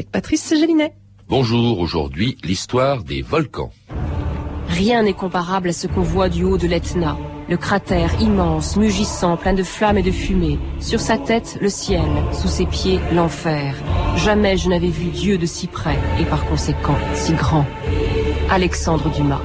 avec 0.00 0.10
Patrice 0.10 0.54
Gélinet. 0.58 0.94
Bonjour, 1.28 1.78
aujourd'hui 1.78 2.38
l'histoire 2.42 3.04
des 3.04 3.20
volcans. 3.20 3.70
Rien 4.68 5.02
n'est 5.02 5.12
comparable 5.12 5.68
à 5.68 5.72
ce 5.74 5.88
qu'on 5.88 6.00
voit 6.00 6.30
du 6.30 6.42
haut 6.42 6.56
de 6.56 6.66
l'Etna. 6.66 7.18
Le 7.50 7.58
cratère 7.58 8.18
immense, 8.18 8.78
mugissant, 8.78 9.36
plein 9.36 9.52
de 9.52 9.62
flammes 9.62 9.98
et 9.98 10.02
de 10.02 10.10
fumée. 10.10 10.58
Sur 10.78 11.00
sa 11.00 11.18
tête, 11.18 11.58
le 11.60 11.68
ciel. 11.68 12.08
Sous 12.32 12.48
ses 12.48 12.64
pieds, 12.64 12.98
l'enfer. 13.12 13.74
Jamais 14.16 14.56
je 14.56 14.70
n'avais 14.70 14.88
vu 14.88 15.10
Dieu 15.10 15.36
de 15.36 15.44
si 15.44 15.66
près 15.66 15.98
et 16.18 16.24
par 16.24 16.46
conséquent 16.46 16.96
si 17.12 17.34
grand. 17.34 17.66
Alexandre 18.48 19.10
Dumas. 19.10 19.42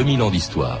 2000 0.00 0.22
ans 0.22 0.30
d'histoire. 0.30 0.78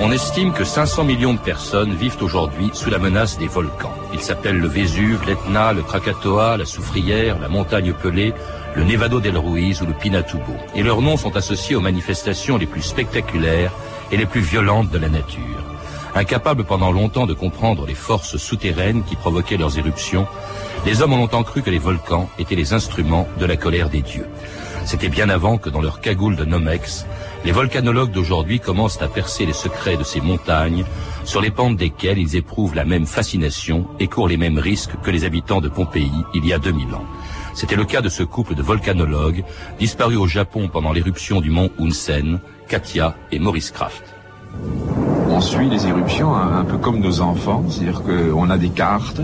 On 0.00 0.10
estime 0.10 0.54
que 0.54 0.64
500 0.64 1.04
millions 1.04 1.34
de 1.34 1.38
personnes 1.38 1.92
vivent 1.92 2.16
aujourd'hui 2.22 2.70
sous 2.72 2.88
la 2.88 2.98
menace 2.98 3.36
des 3.36 3.46
volcans. 3.46 3.92
Ils 4.14 4.22
s'appellent 4.22 4.58
le 4.58 4.68
Vésuve, 4.68 5.20
l'Etna, 5.26 5.74
le 5.74 5.82
Krakatoa, 5.82 6.56
la 6.56 6.64
Soufrière, 6.64 7.38
la 7.38 7.50
Montagne 7.50 7.92
Pelée, 7.92 8.32
le 8.76 8.84
Nevado 8.84 9.20
del 9.20 9.36
Ruiz 9.36 9.82
ou 9.82 9.86
le 9.86 9.92
Pinatubo. 9.92 10.54
Et 10.74 10.82
leurs 10.82 11.02
noms 11.02 11.18
sont 11.18 11.36
associés 11.36 11.76
aux 11.76 11.82
manifestations 11.82 12.56
les 12.56 12.64
plus 12.64 12.80
spectaculaires 12.80 13.72
et 14.10 14.16
les 14.16 14.24
plus 14.24 14.40
violentes 14.40 14.90
de 14.90 14.96
la 14.96 15.10
nature. 15.10 15.69
Incapables 16.20 16.64
pendant 16.64 16.92
longtemps 16.92 17.24
de 17.24 17.32
comprendre 17.32 17.86
les 17.86 17.94
forces 17.94 18.36
souterraines 18.36 19.04
qui 19.04 19.16
provoquaient 19.16 19.56
leurs 19.56 19.78
éruptions, 19.78 20.26
les 20.84 21.00
hommes 21.00 21.14
ont 21.14 21.16
longtemps 21.16 21.44
cru 21.44 21.62
que 21.62 21.70
les 21.70 21.78
volcans 21.78 22.28
étaient 22.38 22.56
les 22.56 22.74
instruments 22.74 23.26
de 23.38 23.46
la 23.46 23.56
colère 23.56 23.88
des 23.88 24.02
dieux. 24.02 24.26
C'était 24.84 25.08
bien 25.08 25.30
avant 25.30 25.56
que 25.56 25.70
dans 25.70 25.80
leur 25.80 26.02
cagoule 26.02 26.36
de 26.36 26.44
Nomex, 26.44 27.06
les 27.46 27.52
volcanologues 27.52 28.10
d'aujourd'hui 28.10 28.60
commencent 28.60 29.00
à 29.00 29.08
percer 29.08 29.46
les 29.46 29.54
secrets 29.54 29.96
de 29.96 30.04
ces 30.04 30.20
montagnes, 30.20 30.84
sur 31.24 31.40
les 31.40 31.50
pentes 31.50 31.78
desquelles 31.78 32.18
ils 32.18 32.36
éprouvent 32.36 32.74
la 32.74 32.84
même 32.84 33.06
fascination 33.06 33.88
et 33.98 34.06
courent 34.06 34.28
les 34.28 34.36
mêmes 34.36 34.58
risques 34.58 35.00
que 35.02 35.10
les 35.10 35.24
habitants 35.24 35.62
de 35.62 35.70
Pompéi 35.70 36.12
il 36.34 36.44
y 36.44 36.52
a 36.52 36.58
2000 36.58 36.94
ans. 36.96 37.06
C'était 37.54 37.76
le 37.76 37.86
cas 37.86 38.02
de 38.02 38.10
ce 38.10 38.24
couple 38.24 38.54
de 38.54 38.62
volcanologues, 38.62 39.42
disparus 39.78 40.18
au 40.18 40.26
Japon 40.26 40.68
pendant 40.68 40.92
l'éruption 40.92 41.40
du 41.40 41.48
mont 41.48 41.70
Hunsen, 41.80 42.40
Katia 42.68 43.16
et 43.32 43.38
Maurice 43.38 43.70
Kraft 43.70 44.19
on 45.40 45.42
suit 45.42 45.70
les 45.70 45.86
éruptions 45.86 46.34
un, 46.34 46.64
peu 46.66 46.76
comme 46.76 47.00
nos 47.00 47.22
enfants, 47.22 47.64
c'est-à-dire 47.66 48.02
qu'on 48.02 48.50
a 48.50 48.58
des 48.58 48.68
cartes 48.68 49.22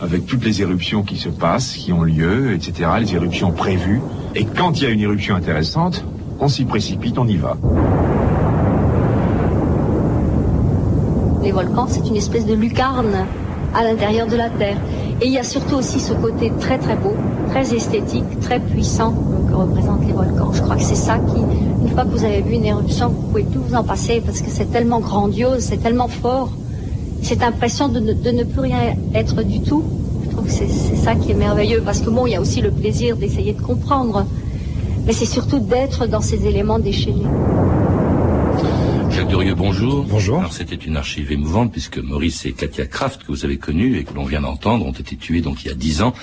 avec 0.00 0.24
toutes 0.24 0.44
les 0.44 0.62
éruptions 0.62 1.02
qui 1.02 1.16
se 1.16 1.28
passent, 1.28 1.72
qui 1.72 1.92
ont 1.92 2.04
lieu, 2.04 2.52
etc., 2.52 2.90
les 3.00 3.12
éruptions 3.16 3.50
prévues. 3.50 4.00
Et 4.36 4.44
quand 4.44 4.80
il 4.80 4.84
y 4.84 4.86
a 4.86 4.90
une 4.90 5.00
éruption 5.00 5.34
intéressante, 5.34 6.04
on 6.38 6.46
s'y 6.46 6.64
précipite, 6.64 7.18
on 7.18 7.26
y 7.26 7.36
va. 7.36 7.56
Les 11.42 11.50
volcans, 11.50 11.88
c'est 11.88 12.06
une 12.06 12.14
espèce 12.14 12.46
de 12.46 12.54
lucarne 12.54 13.26
à 13.74 13.82
l'intérieur 13.82 14.28
de 14.28 14.36
la 14.36 14.50
Terre. 14.50 14.76
Et 15.20 15.26
il 15.26 15.32
y 15.32 15.38
a 15.38 15.42
surtout 15.42 15.74
aussi 15.74 15.98
ce 15.98 16.12
côté 16.12 16.52
très 16.60 16.78
très 16.78 16.94
beau, 16.94 17.16
très 17.48 17.74
esthétique, 17.74 18.38
très 18.42 18.60
puissant 18.60 19.12
que 19.48 19.54
représentent 19.54 20.06
les 20.06 20.12
volcans. 20.12 20.52
Je 20.52 20.62
crois 20.62 20.76
que 20.76 20.84
c'est 20.84 20.94
ça 20.94 21.18
qui, 21.18 21.42
que 22.04 22.10
vous 22.10 22.24
avez 22.24 22.42
vu 22.42 22.54
une 22.54 22.64
éruption, 22.64 23.08
vous 23.08 23.28
pouvez 23.28 23.44
tout 23.44 23.60
vous 23.60 23.74
en 23.74 23.82
passer 23.82 24.20
parce 24.24 24.40
que 24.40 24.50
c'est 24.50 24.70
tellement 24.70 25.00
grandiose, 25.00 25.60
c'est 25.60 25.78
tellement 25.78 26.08
fort. 26.08 26.50
Cette 27.22 27.42
impression 27.42 27.88
de 27.88 28.00
ne, 28.00 28.44
plus 28.44 28.60
rien 28.60 28.94
être 29.14 29.42
du 29.42 29.60
tout, 29.60 29.82
je 30.24 30.30
trouve 30.30 30.46
que 30.46 30.52
c'est 30.52 30.68
ça 30.68 31.14
qui 31.14 31.32
est 31.32 31.34
merveilleux 31.34 31.82
parce 31.84 32.00
que 32.00 32.10
bon, 32.10 32.26
il 32.26 32.32
y 32.32 32.36
a 32.36 32.40
aussi 32.40 32.60
le 32.60 32.70
plaisir 32.70 33.16
d'essayer 33.16 33.52
de 33.52 33.60
comprendre, 33.60 34.24
mais 35.06 35.12
c'est 35.12 35.26
surtout 35.26 35.58
d'être 35.58 36.06
dans 36.06 36.20
ces 36.20 36.46
éléments 36.46 36.78
déchaînés. 36.78 37.26
Jacques 39.18 39.30
Durieux, 39.30 39.56
bonjour. 39.56 40.04
Bonjour. 40.04 40.38
Alors 40.38 40.52
c'était 40.52 40.76
une 40.76 40.96
archive 40.96 41.32
émouvante 41.32 41.72
puisque 41.72 41.98
Maurice 41.98 42.46
et 42.46 42.52
Katia 42.52 42.86
Kraft, 42.86 43.24
que 43.24 43.32
vous 43.32 43.44
avez 43.44 43.58
connus 43.58 43.98
et 43.98 44.04
que 44.04 44.14
l'on 44.14 44.22
vient 44.22 44.42
d'entendre, 44.42 44.86
ont 44.86 44.92
été 44.92 45.16
tués 45.16 45.40
donc 45.40 45.64
il 45.64 45.68
y 45.68 45.70
a 45.72 45.74
dix 45.74 46.02
ans 46.02 46.14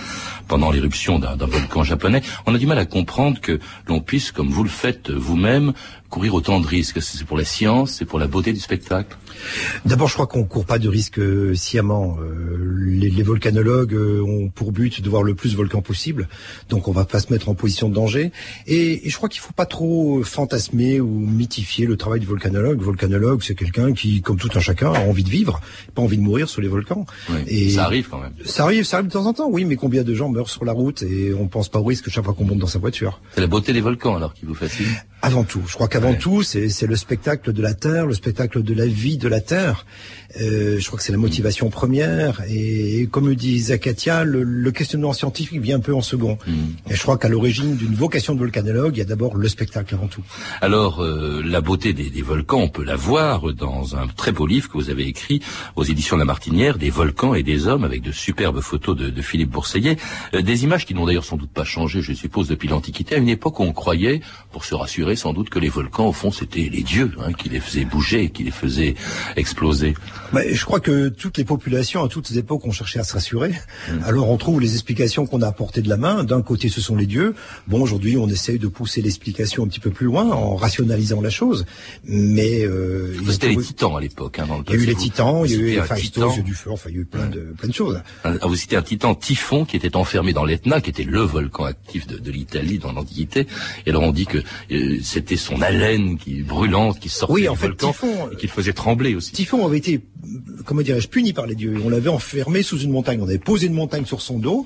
pendant 0.47 0.71
l'éruption 0.71 1.19
d'un 1.19 1.35
volcan 1.35 1.83
japonais. 1.83 2.21
On 2.45 2.55
a 2.55 2.57
du 2.57 2.65
mal 2.65 2.79
à 2.79 2.85
comprendre 2.85 3.41
que 3.41 3.59
l'on 3.85 3.99
puisse, 3.99 4.31
comme 4.31 4.47
vous 4.47 4.63
le 4.63 4.69
faites 4.69 5.11
vous-même, 5.11 5.73
courir 6.09 6.35
autant 6.35 6.61
de 6.61 6.67
risques 6.67 7.01
C'est 7.01 7.25
pour 7.25 7.37
la 7.37 7.43
science, 7.43 7.91
c'est 7.91 8.05
pour 8.05 8.17
la 8.17 8.27
beauté 8.27 8.53
du 8.53 8.61
spectacle? 8.61 9.17
D'abord, 9.85 10.07
je 10.07 10.13
crois 10.13 10.27
qu'on 10.27 10.43
court 10.43 10.65
pas 10.65 10.79
de 10.79 10.89
risques 10.89 11.19
euh, 11.19 11.55
sciemment. 11.55 12.17
Euh, 12.19 12.67
les, 12.85 13.09
les, 13.09 13.23
volcanologues 13.23 13.93
euh, 13.93 14.21
ont 14.21 14.49
pour 14.49 14.71
but 14.71 15.01
de 15.01 15.09
voir 15.09 15.23
le 15.23 15.35
plus 15.35 15.51
de 15.51 15.57
volcans 15.57 15.81
possible, 15.81 16.27
donc 16.69 16.87
on 16.87 16.91
va 16.91 17.05
pas 17.05 17.19
se 17.19 17.31
mettre 17.31 17.49
en 17.49 17.55
position 17.55 17.89
de 17.89 17.95
danger. 17.95 18.31
Et, 18.67 19.07
et 19.07 19.09
je 19.09 19.17
crois 19.17 19.29
qu'il 19.29 19.41
faut 19.41 19.53
pas 19.53 19.65
trop 19.65 20.23
fantasmer 20.23 20.99
ou 20.99 21.19
mythifier 21.19 21.85
le 21.85 21.97
travail 21.97 22.19
du 22.19 22.25
volcanologue. 22.27 22.79
Le 22.79 22.85
volcanologue, 22.85 23.43
c'est 23.43 23.55
quelqu'un 23.55 23.93
qui, 23.93 24.21
comme 24.21 24.37
tout 24.37 24.49
un 24.55 24.59
chacun, 24.59 24.93
a 24.93 24.99
envie 24.99 25.23
de 25.23 25.29
vivre, 25.29 25.61
pas 25.93 26.01
envie 26.01 26.17
de 26.17 26.23
mourir 26.23 26.49
sur 26.49 26.61
les 26.61 26.67
volcans. 26.67 27.05
et 27.47 27.69
ça 27.69 27.85
arrive 27.85 28.07
quand 28.09 28.19
même. 28.19 28.33
Ça 28.45 28.63
arrive, 28.63 28.83
ça 28.83 28.97
arrive 28.97 29.07
de 29.07 29.13
temps 29.13 29.25
en 29.25 29.33
temps, 29.33 29.49
oui, 29.49 29.65
mais 29.65 29.75
combien 29.75 30.03
de 30.03 30.13
gens 30.13 30.29
meurent 30.29 30.49
sur 30.49 30.65
la 30.65 30.73
route 30.73 31.03
et 31.03 31.33
on 31.33 31.47
pense 31.47 31.69
pas 31.69 31.79
au 31.79 31.83
risque 31.83 32.09
chaque 32.09 32.25
fois 32.25 32.33
qu'on 32.33 32.45
monte 32.45 32.59
dans 32.59 32.67
sa 32.67 32.79
voiture 32.79 33.21
C'est 33.33 33.41
la 33.41 33.47
beauté 33.47 33.73
des 33.73 33.81
volcans 33.81 34.15
alors 34.15 34.33
qui 34.33 34.45
vous 34.45 34.55
fascine 34.55 34.87
Avant 35.21 35.43
tout, 35.43 35.61
je 35.67 35.73
crois 35.73 35.87
qu'avant 35.87 36.13
tout, 36.13 36.43
c'est 36.43 36.87
le 36.87 36.95
spectacle 36.95 37.51
de 37.51 37.61
la 37.61 37.73
Terre, 37.73 38.05
le 38.05 38.13
spectacle 38.13 38.63
de 38.63 38.73
la 38.73 38.85
vie 38.85 39.17
de 39.17 39.24
la 39.29 39.41
Terre. 39.41 39.85
Euh, 40.41 40.79
je 40.79 40.87
crois 40.87 40.97
que 40.97 41.03
c'est 41.03 41.11
la 41.11 41.17
motivation 41.17 41.69
première. 41.69 42.41
Et, 42.49 43.07
comme 43.11 43.27
le 43.27 43.35
dit 43.35 43.59
Zakatia, 43.59 44.23
le, 44.23 44.43
le, 44.43 44.71
questionnement 44.71 45.13
scientifique 45.13 45.61
vient 45.61 45.77
un 45.77 45.81
peu 45.81 45.93
en 45.93 46.01
second. 46.01 46.37
Mm. 46.47 46.51
Et 46.91 46.95
je 46.95 47.01
crois 47.01 47.17
qu'à 47.17 47.29
l'origine 47.29 47.75
d'une 47.75 47.95
vocation 47.95 48.33
de 48.33 48.39
volcanologue, 48.39 48.95
il 48.95 48.99
y 48.99 49.01
a 49.01 49.05
d'abord 49.05 49.37
le 49.37 49.47
spectacle 49.47 49.93
avant 49.93 50.07
tout. 50.07 50.23
Alors, 50.61 51.01
euh, 51.01 51.41
la 51.45 51.61
beauté 51.61 51.93
des, 51.93 52.09
des, 52.09 52.21
volcans, 52.21 52.59
on 52.59 52.69
peut 52.69 52.83
la 52.83 52.95
voir 52.95 53.53
dans 53.53 53.95
un 53.95 54.07
très 54.07 54.31
beau 54.31 54.47
livre 54.47 54.69
que 54.69 54.77
vous 54.77 54.89
avez 54.89 55.07
écrit 55.07 55.41
aux 55.75 55.83
éditions 55.83 56.17
La 56.17 56.25
Martinière, 56.25 56.77
des 56.77 56.89
volcans 56.89 57.33
et 57.33 57.43
des 57.43 57.67
hommes, 57.67 57.83
avec 57.83 58.01
de 58.01 58.11
superbes 58.11 58.61
photos 58.61 58.95
de, 58.95 59.09
de 59.09 59.21
Philippe 59.21 59.51
Bourseillet. 59.51 59.97
Euh, 60.33 60.41
des 60.41 60.63
images 60.63 60.85
qui 60.85 60.93
n'ont 60.93 61.05
d'ailleurs 61.05 61.25
sans 61.25 61.37
doute 61.37 61.51
pas 61.51 61.63
changé, 61.63 62.01
je 62.01 62.13
suppose, 62.13 62.47
depuis 62.47 62.67
l'Antiquité, 62.67 63.15
à 63.15 63.17
une 63.17 63.29
époque 63.29 63.59
où 63.59 63.63
on 63.63 63.73
croyait, 63.73 64.21
pour 64.51 64.65
se 64.65 64.75
rassurer 64.75 65.15
sans 65.15 65.33
doute, 65.33 65.49
que 65.49 65.59
les 65.59 65.69
volcans, 65.69 66.07
au 66.07 66.13
fond, 66.13 66.31
c'était 66.31 66.69
les 66.69 66.83
dieux 66.83 67.11
hein, 67.19 67.33
qui 67.33 67.49
les 67.49 67.59
faisaient 67.59 67.85
bouger, 67.85 68.29
qui 68.29 68.43
les 68.43 68.51
faisaient 68.51 68.95
exploser. 69.35 69.93
Je 70.33 70.65
crois 70.65 70.79
que 70.79 71.09
toutes 71.09 71.37
les 71.37 71.45
populations 71.45 72.03
à 72.03 72.07
toutes 72.07 72.31
époques 72.35 72.65
ont 72.65 72.71
cherché 72.71 72.99
à 72.99 73.03
se 73.03 73.13
rassurer. 73.13 73.51
Mm. 73.89 74.03
Alors 74.05 74.29
on 74.29 74.37
trouve 74.37 74.61
les 74.61 74.73
explications 74.73 75.25
qu'on 75.25 75.41
a 75.41 75.47
apportées 75.47 75.81
de 75.81 75.89
la 75.89 75.97
main. 75.97 76.23
D'un 76.23 76.41
côté, 76.41 76.69
ce 76.69 76.81
sont 76.81 76.95
les 76.95 77.05
dieux. 77.05 77.35
Bon, 77.67 77.81
aujourd'hui, 77.81 78.17
on 78.17 78.27
essaye 78.27 78.59
de 78.59 78.67
pousser 78.67 79.01
l'explication 79.01 79.63
un 79.63 79.67
petit 79.67 79.79
peu 79.79 79.91
plus 79.91 80.05
loin 80.05 80.25
en 80.31 80.55
rationalisant 80.55 81.21
la 81.21 81.29
chose. 81.29 81.65
Mais 82.03 82.63
euh, 82.63 83.13
c'était 83.29 83.49
les 83.49 83.57
titans 83.57 83.95
à 83.97 83.99
l'époque. 83.99 84.39
Hein, 84.39 84.47
il 84.67 84.73
y 84.73 84.77
a 84.77 84.81
eu 84.81 84.85
les 84.85 84.95
titans, 84.95 85.43
il 85.45 85.51
y 85.51 85.55
a 85.55 85.57
eu 85.57 85.69
Héphaïstos, 85.77 86.33
il 86.33 86.35
y 86.35 86.37
a 86.37 86.39
eu 86.39 86.43
du 86.43 86.53
feu, 86.53 86.71
enfin 86.71 86.89
il 86.89 86.95
y 86.95 86.97
a 86.99 87.01
eu 87.01 87.05
plein 87.05 87.27
de 87.27 87.53
plein 87.57 87.69
de 87.69 87.73
choses. 87.73 88.01
vous 88.23 88.55
citez 88.55 88.75
un 88.75 88.81
titan 88.81 89.15
Typhon 89.15 89.65
qui 89.65 89.75
était 89.75 89.95
enfermé 89.95 90.33
dans 90.33 90.45
l'Etna, 90.45 90.81
qui 90.81 90.89
était 90.89 91.03
le 91.03 91.21
volcan 91.21 91.65
actif 91.65 92.07
de, 92.07 92.17
de 92.17 92.31
l'Italie 92.31 92.79
dans 92.79 92.91
l'Antiquité. 92.91 93.47
Et 93.85 93.89
alors 93.89 94.03
on 94.03 94.11
dit 94.11 94.25
que 94.25 94.39
euh, 94.71 94.99
c'était 95.03 95.37
son 95.37 95.61
haleine 95.61 96.17
qui 96.17 96.41
brûlante 96.41 96.99
qui 96.99 97.09
sortait 97.09 97.33
oui, 97.33 97.49
en 97.49 97.55
fait, 97.55 97.67
volcan 97.67 97.91
Typhon, 97.91 98.29
et 98.31 98.35
qu'il 98.35 98.49
faisait 98.49 98.73
trembler 98.73 99.15
aussi. 99.15 99.31
Typhon 99.31 99.65
avait 99.65 99.77
été, 99.77 100.01
comment 100.65 100.81
dirais-je, 100.81 101.07
puni 101.07 101.33
par 101.33 101.45
les 101.45 101.55
dieux. 101.55 101.75
On 101.83 101.89
l'avait 101.89 102.09
enfermé 102.09 102.63
sous 102.63 102.79
une 102.79 102.91
montagne. 102.91 103.19
On 103.21 103.27
avait 103.27 103.37
posé 103.37 103.67
une 103.67 103.73
montagne 103.73 104.05
sur 104.05 104.21
son 104.21 104.39
dos. 104.39 104.65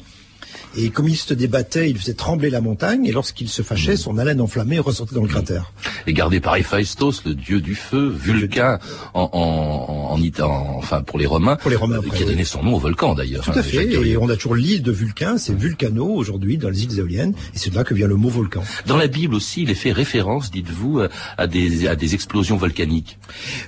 Et 0.78 0.90
comme 0.91 1.07
il 1.07 1.16
se 1.16 1.34
débattait, 1.34 1.90
il 1.90 1.97
faisait 1.97 2.13
trembler 2.13 2.49
la 2.49 2.61
montagne, 2.61 3.05
et 3.05 3.11
lorsqu'il 3.11 3.49
se 3.49 3.61
fâchait, 3.61 3.97
son 3.97 4.17
haleine 4.17 4.40
enflammée 4.40 4.79
ressortait 4.79 5.16
dans 5.16 5.23
le 5.23 5.28
cratère. 5.28 5.73
Et 6.05 6.14
gardé 6.14 6.40
par 6.40 6.55
Héphaïstos, 6.55 7.23
le 7.26 7.34
dieu 7.34 7.59
du 7.59 7.76
feu, 7.76 8.08
Vulcain, 8.09 8.79
en, 9.14 9.29
en, 9.34 10.14
en, 10.14 10.43
en, 10.43 10.78
enfin 10.78 11.02
pour 11.02 11.17
les 11.17 11.26
Romains, 11.26 11.55
pour 11.55 11.72
les 11.72 11.76
Romains 11.76 11.99
qui 12.16 12.23
a 12.23 12.26
donné 12.26 12.43
son 12.43 12.64
nom 12.64 12.76
au 12.76 12.79
volcan 12.79 13.16
d'ailleurs. 13.16 13.43
Tout 13.43 13.52
à 13.58 13.64
fait, 13.64 13.91
et 13.91 14.17
on 14.17 14.29
a 14.29 14.35
toujours 14.35 14.55
l'île 14.55 14.84
de 14.84 14.91
Vulcain, 14.91 15.38
c'est 15.38 15.53
Vulcano 15.53 16.05
aujourd'hui 16.05 16.58
dans 16.58 16.70
les 16.70 16.84
îles 16.84 16.99
éoliennes, 16.99 17.34
et 17.53 17.58
c'est 17.58 17.72
de 17.72 17.76
là 17.76 17.84
que 17.84 17.93
vient 17.93 18.08
le 18.08 18.16
mot 18.16 18.29
volcan. 18.29 18.64
Dans 18.85 18.97
la 18.97 19.08
Bible 19.08 19.35
aussi, 19.35 19.64
il 19.64 19.72
est 19.72 19.76
fait 19.76 19.91
référence, 19.91 20.52
dites-vous, 20.52 21.02
à 21.38 21.47
des, 21.47 21.88
à 21.88 21.96
des 21.96 22.14
explosions 22.14 22.58
volcaniques. 22.58 23.17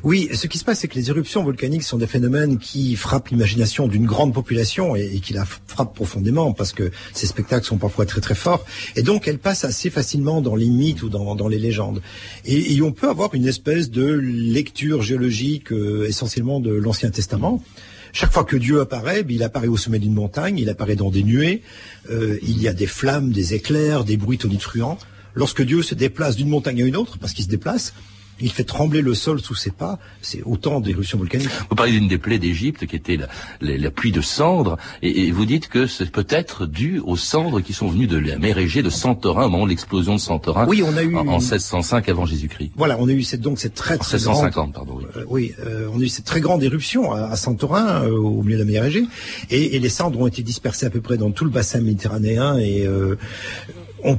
Oui, 0.03 0.29
ce 0.33 0.47
qui 0.47 0.57
se 0.57 0.63
passe, 0.63 0.79
c'est 0.79 0.87
que 0.87 0.95
les 0.95 1.09
éruptions 1.09 1.43
volcaniques 1.43 1.83
sont 1.83 1.97
des 1.97 2.07
phénomènes 2.07 2.59
qui 2.59 2.95
frappent 2.95 3.29
l'imagination 3.29 3.87
d'une 3.87 4.05
grande 4.05 4.33
population 4.33 4.95
et, 4.95 5.11
et 5.15 5.19
qui 5.19 5.33
la 5.33 5.45
frappent 5.45 5.95
profondément, 5.95 6.53
parce 6.53 6.73
que 6.73 6.90
ces 7.13 7.27
spectacles 7.27 7.65
sont 7.65 7.77
parfois 7.77 8.05
très 8.05 8.21
très 8.21 8.35
forts, 8.35 8.65
et 8.95 9.03
donc 9.03 9.27
elles 9.27 9.39
passent 9.39 9.65
assez 9.65 9.89
facilement 9.89 10.41
dans 10.41 10.55
les 10.55 10.67
mythes 10.67 11.03
ou 11.03 11.09
dans, 11.09 11.35
dans 11.35 11.47
les 11.47 11.59
légendes. 11.59 12.01
Et, 12.45 12.81
on 12.81 12.91
peut 12.91 13.09
avoir 13.09 13.35
une 13.35 13.47
espèce 13.47 13.91
de 13.91 14.05
lecture 14.05 15.03
géologique 15.03 15.71
euh, 15.71 16.07
essentiellement 16.07 16.59
de 16.59 16.71
l'Ancien 16.71 17.11
Testament. 17.11 17.63
chaque 18.11 18.31
fois 18.31 18.43
que 18.43 18.57
Dieu 18.57 18.81
apparaît, 18.81 19.23
il 19.29 19.43
apparaît 19.43 19.67
au 19.67 19.77
sommet 19.77 19.99
d'une 19.99 20.13
montagne, 20.13 20.57
il 20.57 20.69
apparaît 20.69 20.95
dans 20.95 21.11
des 21.11 21.23
nuées, 21.23 21.61
euh, 22.09 22.39
il 22.41 22.61
y 22.61 22.67
a 22.67 22.73
des 22.73 22.87
flammes, 22.87 23.31
des 23.31 23.53
éclairs, 23.53 24.03
des 24.03 24.17
bruits 24.17 24.39
tonitruants. 24.39 24.97
Lorsque 25.35 25.61
Dieu 25.61 25.81
se 25.81 25.95
déplace 25.95 26.35
d'une 26.35 26.49
montagne 26.49 26.81
à 26.81 26.85
une 26.85 26.97
autre, 26.97 27.17
parce 27.19 27.33
qu'il 27.33 27.45
se 27.45 27.49
déplace, 27.49 27.93
il 28.41 28.51
fait 28.51 28.63
trembler 28.63 29.01
le 29.01 29.13
sol 29.13 29.39
sous 29.39 29.55
ses 29.55 29.71
pas. 29.71 29.99
C'est 30.21 30.41
autant 30.43 30.79
d'éruptions 30.79 31.17
volcaniques. 31.17 31.49
Vous 31.69 31.75
parlez 31.75 31.91
d'une 31.91 32.07
des 32.07 32.17
plaies 32.17 32.39
d'Égypte 32.39 32.85
qui 32.85 32.95
était 32.95 33.17
la, 33.17 33.27
la, 33.77 33.91
pluie 33.91 34.11
de 34.11 34.21
cendres, 34.21 34.77
et, 35.01 35.31
vous 35.31 35.45
dites 35.45 35.67
que 35.67 35.87
c'est 35.87 36.11
peut-être 36.11 36.65
dû 36.65 36.99
aux 36.99 37.17
cendres 37.17 37.61
qui 37.61 37.73
sont 37.73 37.87
venues 37.87 38.07
de 38.07 38.17
la 38.17 38.37
mer 38.37 38.57
Égée 38.57 38.81
de 38.81 38.89
Santorin 38.89 39.45
au 39.45 39.49
moment 39.49 39.65
de 39.65 39.69
l'explosion 39.69 40.15
de 40.15 40.19
Santorin. 40.19 40.65
Oui, 40.67 40.83
on 40.85 40.95
a 40.97 41.03
eu 41.03 41.15
en, 41.15 41.23
1605 41.23 42.09
avant 42.09 42.25
Jésus-christ. 42.25 42.71
Voilà, 42.75 42.97
on 42.99 43.07
a 43.07 43.11
eu 43.11 43.23
cette, 43.23 43.41
donc 43.41 43.59
cette 43.59 43.75
très 43.75 43.97
très 43.97 44.17
1650, 44.17 44.51
grande, 44.51 44.73
pardon. 44.73 44.97
Oui, 44.97 45.05
euh, 45.15 45.23
oui 45.29 45.53
euh, 45.65 45.87
on 45.93 45.99
a 45.99 46.03
eu 46.03 46.09
cette 46.09 46.25
très 46.25 46.41
grande 46.41 46.63
éruption 46.63 47.11
à, 47.11 47.35
Santorin, 47.35 48.03
euh, 48.03 48.11
au 48.11 48.43
milieu 48.43 48.57
de 48.57 48.63
la 48.63 48.71
mer 48.71 48.85
Égée, 48.85 49.05
et, 49.49 49.75
et, 49.75 49.79
les 49.79 49.89
cendres 49.89 50.19
ont 50.19 50.27
été 50.27 50.43
dispersées 50.43 50.85
à 50.85 50.89
peu 50.89 51.01
près 51.01 51.17
dans 51.17 51.31
tout 51.31 51.45
le 51.45 51.51
bassin 51.51 51.81
méditerranéen 51.81 52.57
et 52.57 52.87
on 54.03 54.17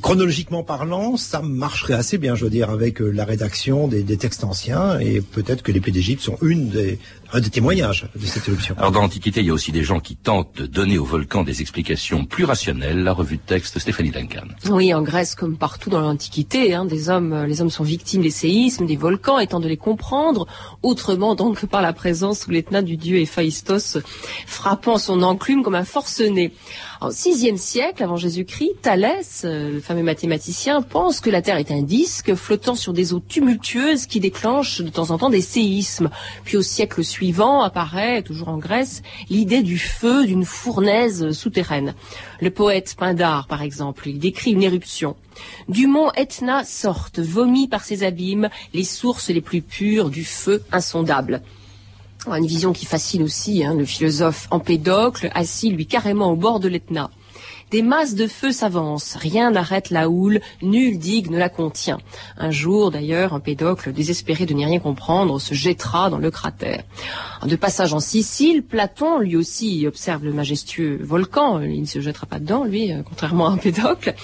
chronologiquement 0.00 0.62
parlant, 0.62 1.16
ça 1.16 1.42
marcherait 1.42 1.94
assez 1.94 2.18
bien, 2.18 2.34
je 2.34 2.44
veux 2.44 2.50
dire, 2.50 2.70
avec 2.70 3.00
euh, 3.00 3.10
la 3.10 3.24
rédaction 3.24 3.88
des, 3.88 4.04
textes 4.16 4.44
anciens, 4.44 4.98
et 4.98 5.20
peut-être 5.20 5.62
que 5.62 5.72
les 5.72 5.80
plaies 5.80 5.92
d'Égypte 5.92 6.22
sont 6.22 6.38
une 6.42 6.68
des, 6.68 6.98
un 7.32 7.40
des 7.40 7.50
témoignages 7.50 8.08
de 8.14 8.26
cette 8.26 8.48
éruption. 8.48 8.74
Alors 8.78 8.92
dans 8.92 9.02
l'Antiquité, 9.02 9.40
il 9.40 9.46
y 9.46 9.50
a 9.50 9.52
aussi 9.52 9.72
des 9.72 9.84
gens 9.84 10.00
qui 10.00 10.16
tentent 10.16 10.56
de 10.56 10.66
donner 10.66 10.98
au 10.98 11.04
volcan 11.04 11.44
des 11.44 11.60
explications 11.60 12.24
plus 12.24 12.44
rationnelles. 12.44 13.02
La 13.02 13.12
revue 13.12 13.36
de 13.36 13.42
texte, 13.42 13.78
Stéphanie 13.78 14.10
Duncan. 14.10 14.46
Oui, 14.70 14.94
en 14.94 15.02
Grèce 15.02 15.34
comme 15.34 15.56
partout 15.56 15.90
dans 15.90 16.00
l'Antiquité, 16.00 16.74
hein, 16.74 16.84
des 16.84 17.08
hommes, 17.08 17.32
euh, 17.32 17.46
les 17.46 17.60
hommes 17.60 17.70
sont 17.70 17.84
victimes 17.84 18.22
des 18.22 18.30
séismes, 18.30 18.86
des 18.86 18.96
volcans, 18.96 19.38
étant 19.38 19.60
de 19.60 19.68
les 19.68 19.76
comprendre 19.76 20.46
autrement 20.82 21.34
donc 21.34 21.60
que 21.60 21.66
par 21.66 21.82
la 21.82 21.92
présence 21.92 22.40
sous 22.40 22.50
l'étna 22.50 22.82
du 22.82 22.96
dieu 22.96 23.18
Héphaïstos, 23.18 23.98
frappant 24.46 24.98
son 24.98 25.22
enclume 25.22 25.62
comme 25.62 25.74
un 25.74 25.84
forcené. 25.84 26.52
En 27.00 27.10
sixième 27.10 27.58
siècle 27.58 28.02
avant 28.02 28.16
Jésus-Christ, 28.16 28.76
Thalès, 28.80 29.42
euh, 29.44 29.70
le 29.70 29.80
fameux 29.80 30.02
mathématicien, 30.02 30.80
pense 30.80 31.20
que 31.20 31.28
la 31.28 31.42
Terre 31.42 31.58
est 31.58 31.70
un 31.70 31.82
disque 31.82 32.34
flottant 32.34 32.74
sur 32.74 32.94
des 32.94 33.12
eaux 33.12 33.20
tumultueuses 33.20 34.06
qui 34.06 34.18
déclenchent 34.18 34.80
de 34.80 34.88
temps 34.88 35.10
en 35.10 35.18
temps 35.18 35.28
des 35.28 35.42
séismes. 35.42 36.08
Puis 36.44 36.56
au 36.56 36.62
siècle 36.62 37.04
suivant 37.04 37.60
apparaît, 37.60 38.22
toujours 38.22 38.48
en 38.48 38.56
Grèce, 38.56 39.02
l'idée 39.28 39.62
du 39.62 39.76
feu 39.76 40.24
d'une 40.24 40.46
fournaise 40.46 41.32
souterraine. 41.32 41.94
Le 42.40 42.50
poète 42.50 42.94
Pindare, 42.98 43.46
par 43.46 43.60
exemple, 43.60 44.08
il 44.08 44.18
décrit 44.18 44.52
une 44.52 44.62
éruption. 44.62 45.16
Du 45.68 45.86
mont 45.86 46.10
Etna 46.16 46.64
sortent, 46.64 47.18
vomis 47.18 47.68
par 47.68 47.84
ses 47.84 48.04
abîmes, 48.04 48.48
les 48.72 48.84
sources 48.84 49.28
les 49.28 49.42
plus 49.42 49.60
pures 49.60 50.08
du 50.08 50.24
feu 50.24 50.62
insondable. 50.72 51.42
Une 52.28 52.46
vision 52.46 52.72
qui 52.72 52.86
fascine 52.86 53.22
aussi 53.22 53.64
hein, 53.64 53.74
le 53.74 53.84
philosophe 53.84 54.48
Empédocle, 54.50 55.30
assis 55.34 55.70
lui 55.70 55.86
carrément 55.86 56.32
au 56.32 56.36
bord 56.36 56.58
de 56.58 56.68
l'Etna. 56.68 57.10
Des 57.72 57.82
masses 57.82 58.14
de 58.14 58.28
feu 58.28 58.52
s'avancent, 58.52 59.16
rien 59.16 59.50
n'arrête 59.50 59.90
la 59.90 60.08
houle, 60.08 60.40
nul 60.62 60.98
digue 60.98 61.30
ne 61.30 61.38
la 61.38 61.48
contient. 61.48 61.98
Un 62.36 62.52
jour, 62.52 62.92
d'ailleurs, 62.92 63.34
un 63.34 63.40
pédocle, 63.40 63.92
désespéré 63.92 64.46
de 64.46 64.54
n'y 64.54 64.64
rien 64.64 64.78
comprendre, 64.78 65.40
se 65.40 65.52
jettera 65.52 66.08
dans 66.08 66.18
le 66.18 66.30
cratère. 66.30 66.84
De 67.44 67.56
passage 67.56 67.92
en 67.92 67.98
Sicile, 67.98 68.62
Platon, 68.62 69.18
lui 69.18 69.34
aussi, 69.34 69.84
observe 69.84 70.24
le 70.24 70.32
majestueux 70.32 71.00
volcan. 71.02 71.60
Il 71.60 71.80
ne 71.80 71.86
se 71.86 72.00
jettera 72.00 72.26
pas 72.26 72.38
dedans, 72.38 72.62
lui, 72.62 72.92
euh, 72.92 73.02
contrairement 73.02 73.48
à 73.48 73.50
un 73.50 73.56
pédocle. 73.56 74.14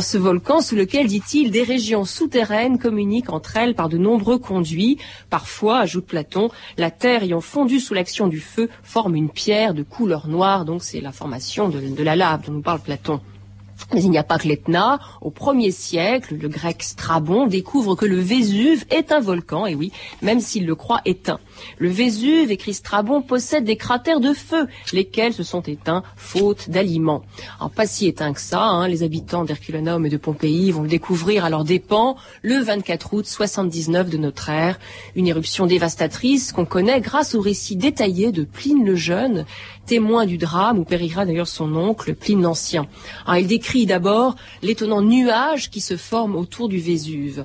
ce 0.00 0.16
volcan 0.16 0.62
sous 0.62 0.74
lequel, 0.74 1.06
dit-il, 1.06 1.50
des 1.50 1.64
régions 1.64 2.06
souterraines 2.06 2.78
communiquent 2.78 3.30
entre 3.30 3.58
elles 3.58 3.74
par 3.74 3.90
de 3.90 3.98
nombreux 3.98 4.38
conduits. 4.38 4.96
Parfois, 5.28 5.80
ajoute 5.80 6.06
Platon, 6.06 6.48
la 6.78 6.90
terre 6.90 7.24
ayant 7.24 7.42
fondu 7.42 7.78
sous 7.78 7.92
l'action 7.92 8.26
du 8.26 8.40
feu 8.40 8.70
forme 8.82 9.16
une 9.16 9.28
pierre 9.28 9.74
de 9.74 9.82
couleur 9.82 10.28
noire. 10.28 10.64
Donc, 10.64 10.82
c'est 10.82 11.02
la 11.02 11.12
formation 11.12 11.68
de, 11.68 11.78
de 11.78 12.02
la 12.02 12.16
lave 12.16 12.46
dont 12.46 12.52
nous 12.52 12.62
parle 12.62 12.80
Platon. 12.86 13.20
Mais 13.92 14.02
il 14.02 14.10
n'y 14.10 14.18
a 14.18 14.22
pas 14.22 14.38
que 14.38 14.48
l'Etna. 14.48 14.98
Au 15.20 15.30
premier 15.30 15.70
siècle, 15.70 16.36
le 16.40 16.48
grec 16.48 16.82
Strabon 16.82 17.46
découvre 17.46 17.94
que 17.94 18.06
le 18.06 18.18
Vésuve 18.18 18.84
est 18.90 19.12
un 19.12 19.20
volcan, 19.20 19.66
et 19.66 19.74
oui, 19.74 19.92
même 20.22 20.40
s'il 20.40 20.66
le 20.66 20.74
croit 20.74 21.00
éteint. 21.04 21.40
Le 21.78 21.88
Vésuve, 21.88 22.50
écrit 22.50 22.74
Strabon, 22.74 23.22
possède 23.22 23.64
des 23.64 23.76
cratères 23.76 24.20
de 24.20 24.32
feu, 24.32 24.66
lesquels 24.92 25.32
se 25.32 25.42
sont 25.42 25.62
éteints 25.62 26.02
faute 26.16 26.70
d'aliments. 26.70 27.22
Alors 27.58 27.70
pas 27.70 27.86
si 27.86 28.06
éteints 28.06 28.32
que 28.32 28.40
ça, 28.40 28.62
hein, 28.62 28.88
les 28.88 29.02
habitants 29.02 29.44
d'Herculanum 29.44 30.04
et 30.06 30.10
de 30.10 30.16
Pompéi 30.16 30.70
vont 30.70 30.82
le 30.82 30.88
découvrir 30.88 31.44
à 31.44 31.50
leurs 31.50 31.64
dépens 31.64 32.16
le 32.42 32.58
24 32.62 33.14
août 33.14 33.26
79 33.26 34.10
de 34.10 34.16
notre 34.16 34.48
ère. 34.48 34.78
Une 35.14 35.26
éruption 35.26 35.66
dévastatrice 35.66 36.52
qu'on 36.52 36.64
connaît 36.64 37.00
grâce 37.00 37.34
au 37.34 37.40
récit 37.40 37.76
détaillé 37.76 38.32
de 38.32 38.44
Pline 38.44 38.84
le 38.84 38.96
Jeune, 38.96 39.44
témoin 39.86 40.26
du 40.26 40.38
drame 40.38 40.78
où 40.78 40.84
périra 40.84 41.24
d'ailleurs 41.24 41.48
son 41.48 41.74
oncle, 41.76 42.14
Pline 42.14 42.42
l'Ancien. 42.42 42.86
il 43.36 43.46
décrit 43.46 43.86
d'abord 43.86 44.36
l'étonnant 44.62 45.02
nuage 45.02 45.70
qui 45.70 45.80
se 45.80 45.96
forme 45.96 46.36
autour 46.36 46.68
du 46.68 46.78
Vésuve. 46.78 47.44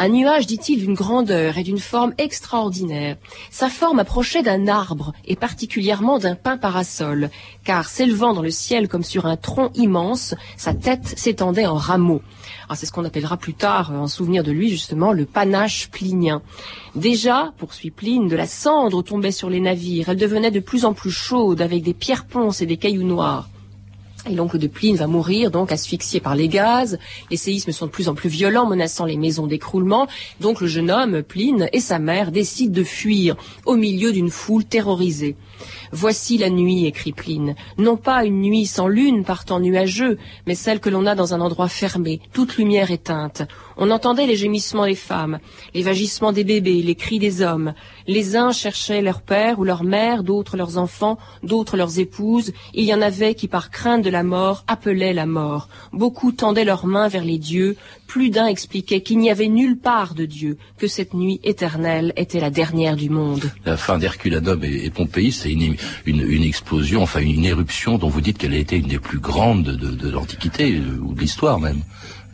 Un 0.00 0.10
nuage, 0.10 0.46
dit-il, 0.46 0.78
d'une 0.78 0.94
grandeur 0.94 1.58
et 1.58 1.64
d'une 1.64 1.80
forme 1.80 2.14
extraordinaire. 2.18 3.16
Sa 3.50 3.68
forme 3.68 3.98
approchait 3.98 4.44
d'un 4.44 4.68
arbre, 4.68 5.12
et 5.24 5.34
particulièrement 5.34 6.20
d'un 6.20 6.36
pin 6.36 6.56
parasol, 6.56 7.30
car 7.64 7.88
s'élevant 7.88 8.32
dans 8.32 8.42
le 8.42 8.52
ciel 8.52 8.86
comme 8.86 9.02
sur 9.02 9.26
un 9.26 9.36
tronc 9.36 9.72
immense, 9.74 10.36
sa 10.56 10.72
tête 10.72 11.18
s'étendait 11.18 11.66
en 11.66 11.74
rameaux. 11.74 12.22
Ah, 12.68 12.76
c'est 12.76 12.86
ce 12.86 12.92
qu'on 12.92 13.04
appellera 13.04 13.36
plus 13.38 13.54
tard, 13.54 13.90
en 13.90 14.06
souvenir 14.06 14.44
de 14.44 14.52
lui, 14.52 14.70
justement, 14.70 15.12
le 15.12 15.24
panache 15.24 15.88
plinien. 15.90 16.42
Déjà, 16.94 17.52
poursuit 17.58 17.90
Pline, 17.90 18.28
de 18.28 18.36
la 18.36 18.46
cendre 18.46 19.02
tombait 19.02 19.32
sur 19.32 19.50
les 19.50 19.58
navires. 19.58 20.10
Elle 20.10 20.16
devenait 20.16 20.52
de 20.52 20.60
plus 20.60 20.84
en 20.84 20.92
plus 20.92 21.10
chaude, 21.10 21.60
avec 21.60 21.82
des 21.82 21.94
pierres 21.94 22.26
ponces 22.26 22.60
et 22.60 22.66
des 22.66 22.76
cailloux 22.76 23.02
noirs. 23.02 23.48
Et 24.26 24.34
l'oncle 24.34 24.58
de 24.58 24.66
Pline 24.66 24.96
va 24.96 25.06
mourir, 25.06 25.50
donc 25.50 25.70
asphyxié 25.70 26.20
par 26.20 26.34
les 26.34 26.48
gaz. 26.48 26.98
Les 27.30 27.36
séismes 27.36 27.72
sont 27.72 27.86
de 27.86 27.90
plus 27.90 28.08
en 28.08 28.14
plus 28.14 28.28
violents, 28.28 28.66
menaçant 28.66 29.04
les 29.04 29.16
maisons 29.16 29.46
d'écroulement. 29.46 30.08
Donc 30.40 30.60
le 30.60 30.66
jeune 30.66 30.90
homme, 30.90 31.22
Pline, 31.22 31.68
et 31.72 31.80
sa 31.80 31.98
mère 31.98 32.32
décident 32.32 32.72
de 32.72 32.84
fuir 32.84 33.36
au 33.64 33.76
milieu 33.76 34.12
d'une 34.12 34.30
foule 34.30 34.64
terrorisée. 34.64 35.36
Voici 35.92 36.38
la 36.38 36.50
nuit, 36.50 36.86
écrit 36.86 37.12
Pline. 37.12 37.54
Non 37.78 37.96
pas 37.96 38.24
une 38.24 38.40
nuit 38.40 38.66
sans 38.66 38.88
lune 38.88 39.24
par 39.24 39.44
temps 39.44 39.60
nuageux, 39.60 40.18
mais 40.46 40.54
celle 40.54 40.80
que 40.80 40.90
l'on 40.90 41.06
a 41.06 41.14
dans 41.14 41.34
un 41.34 41.40
endroit 41.40 41.68
fermé, 41.68 42.20
toute 42.32 42.56
lumière 42.56 42.90
éteinte. 42.90 43.42
On 43.76 43.90
entendait 43.90 44.26
les 44.26 44.36
gémissements 44.36 44.86
des 44.86 44.94
femmes, 44.94 45.38
les 45.74 45.82
vagissements 45.82 46.32
des 46.32 46.44
bébés, 46.44 46.82
les 46.82 46.94
cris 46.94 47.18
des 47.18 47.42
hommes. 47.42 47.74
Les 48.06 48.36
uns 48.36 48.52
cherchaient 48.52 49.02
leur 49.02 49.22
père 49.22 49.58
ou 49.58 49.64
leur 49.64 49.84
mère, 49.84 50.24
d'autres 50.24 50.56
leurs 50.56 50.78
enfants, 50.78 51.18
d'autres 51.42 51.76
leurs 51.76 51.98
épouses. 51.98 52.52
Il 52.74 52.84
y 52.84 52.94
en 52.94 53.00
avait 53.00 53.34
qui, 53.34 53.48
par 53.48 53.70
crainte 53.70 54.02
de 54.02 54.10
la 54.10 54.22
mort, 54.22 54.64
appelaient 54.66 55.14
la 55.14 55.26
mort. 55.26 55.68
Beaucoup 55.92 56.32
tendaient 56.32 56.64
leurs 56.64 56.86
mains 56.86 57.08
vers 57.08 57.24
les 57.24 57.38
dieux. 57.38 57.76
Plus 58.08 58.30
d'un 58.30 58.46
expliquait 58.46 59.02
qu'il 59.02 59.18
n'y 59.18 59.30
avait 59.30 59.48
nulle 59.48 59.78
part 59.78 60.14
de 60.14 60.24
Dieu, 60.24 60.56
que 60.78 60.88
cette 60.88 61.12
nuit 61.12 61.40
éternelle 61.44 62.14
était 62.16 62.40
la 62.40 62.48
dernière 62.50 62.96
du 62.96 63.10
monde. 63.10 63.52
La 63.66 63.76
fin 63.76 63.98
d'Herculanum 63.98 64.64
et, 64.64 64.88
Pompéi, 64.88 65.30
c'est 65.30 65.52
une, 65.52 65.76
une, 66.06 66.42
explosion, 66.42 67.02
enfin 67.02 67.20
une 67.20 67.44
éruption 67.44 67.98
dont 67.98 68.08
vous 68.08 68.22
dites 68.22 68.38
qu'elle 68.38 68.54
a 68.54 68.58
été 68.58 68.78
une 68.78 68.88
des 68.88 68.98
plus 68.98 69.18
grandes 69.18 69.64
de, 69.64 69.90
de 69.90 70.08
l'Antiquité, 70.10 70.76
euh, 70.76 70.98
ou 71.02 71.12
de 71.12 71.20
l'histoire 71.20 71.60
même 71.60 71.82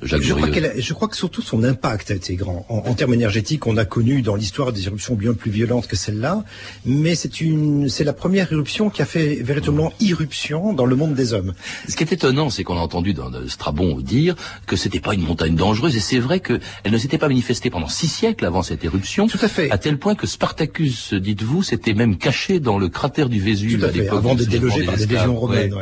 je 0.04 0.32
crois, 0.34 0.48
je 0.76 0.94
crois, 0.94 1.08
que 1.08 1.16
surtout 1.16 1.42
son 1.42 1.64
impact 1.64 2.10
a 2.10 2.14
été 2.14 2.36
grand. 2.36 2.66
En, 2.68 2.94
termes 2.94 3.14
énergétiques, 3.14 3.66
on 3.66 3.76
a 3.76 3.84
connu 3.84 4.22
dans 4.22 4.36
l'histoire 4.36 4.72
des 4.72 4.86
éruptions 4.86 5.14
bien 5.14 5.34
plus 5.34 5.50
violentes 5.50 5.86
que 5.86 5.96
celle-là, 5.96 6.44
mais 6.84 7.14
c'est 7.14 7.40
une, 7.40 7.88
c'est 7.88 8.04
la 8.04 8.12
première 8.12 8.52
éruption 8.52 8.90
qui 8.90 9.02
a 9.02 9.04
fait 9.04 9.36
véritablement 9.42 9.92
irruption 10.00 10.72
dans 10.72 10.86
le 10.86 10.96
monde 10.96 11.14
des 11.14 11.32
hommes. 11.32 11.54
Ce 11.88 11.96
qui 11.96 12.02
est 12.02 12.12
étonnant, 12.12 12.50
c'est 12.50 12.64
qu'on 12.64 12.76
a 12.76 12.80
entendu 12.80 13.14
dans 13.14 13.30
Strabon 13.48 14.00
dire 14.00 14.36
que 14.66 14.76
c'était 14.76 15.00
pas 15.00 15.14
une 15.14 15.22
montagne 15.22 15.54
dangereuse, 15.54 15.96
et 15.96 16.00
c'est 16.00 16.18
vrai 16.18 16.40
qu'elle 16.40 16.60
ne 16.86 16.98
s'était 16.98 17.18
pas 17.18 17.28
manifestée 17.28 17.70
pendant 17.70 17.88
six 17.88 18.08
siècles 18.08 18.44
avant 18.44 18.62
cette 18.62 18.84
éruption. 18.84 19.26
Tout 19.26 19.38
à 19.42 19.48
fait. 19.48 19.70
À 19.70 19.78
tel 19.78 19.98
point 19.98 20.14
que 20.14 20.26
Spartacus, 20.26 21.14
dites-vous, 21.14 21.62
s'était 21.62 21.94
même 21.94 22.16
caché 22.16 22.60
dans 22.60 22.78
le 22.78 22.88
cratère 22.88 23.28
du 23.28 23.40
Vésuve 23.40 23.80
Tout 23.80 23.86
à, 23.86 23.88
fait, 23.90 24.08
avant 24.08 24.34
d'être 24.34 24.48
délogé 24.48 24.84
par 24.84 24.96
des 24.96 25.06
légions 25.06 25.36
romaines. 25.36 25.74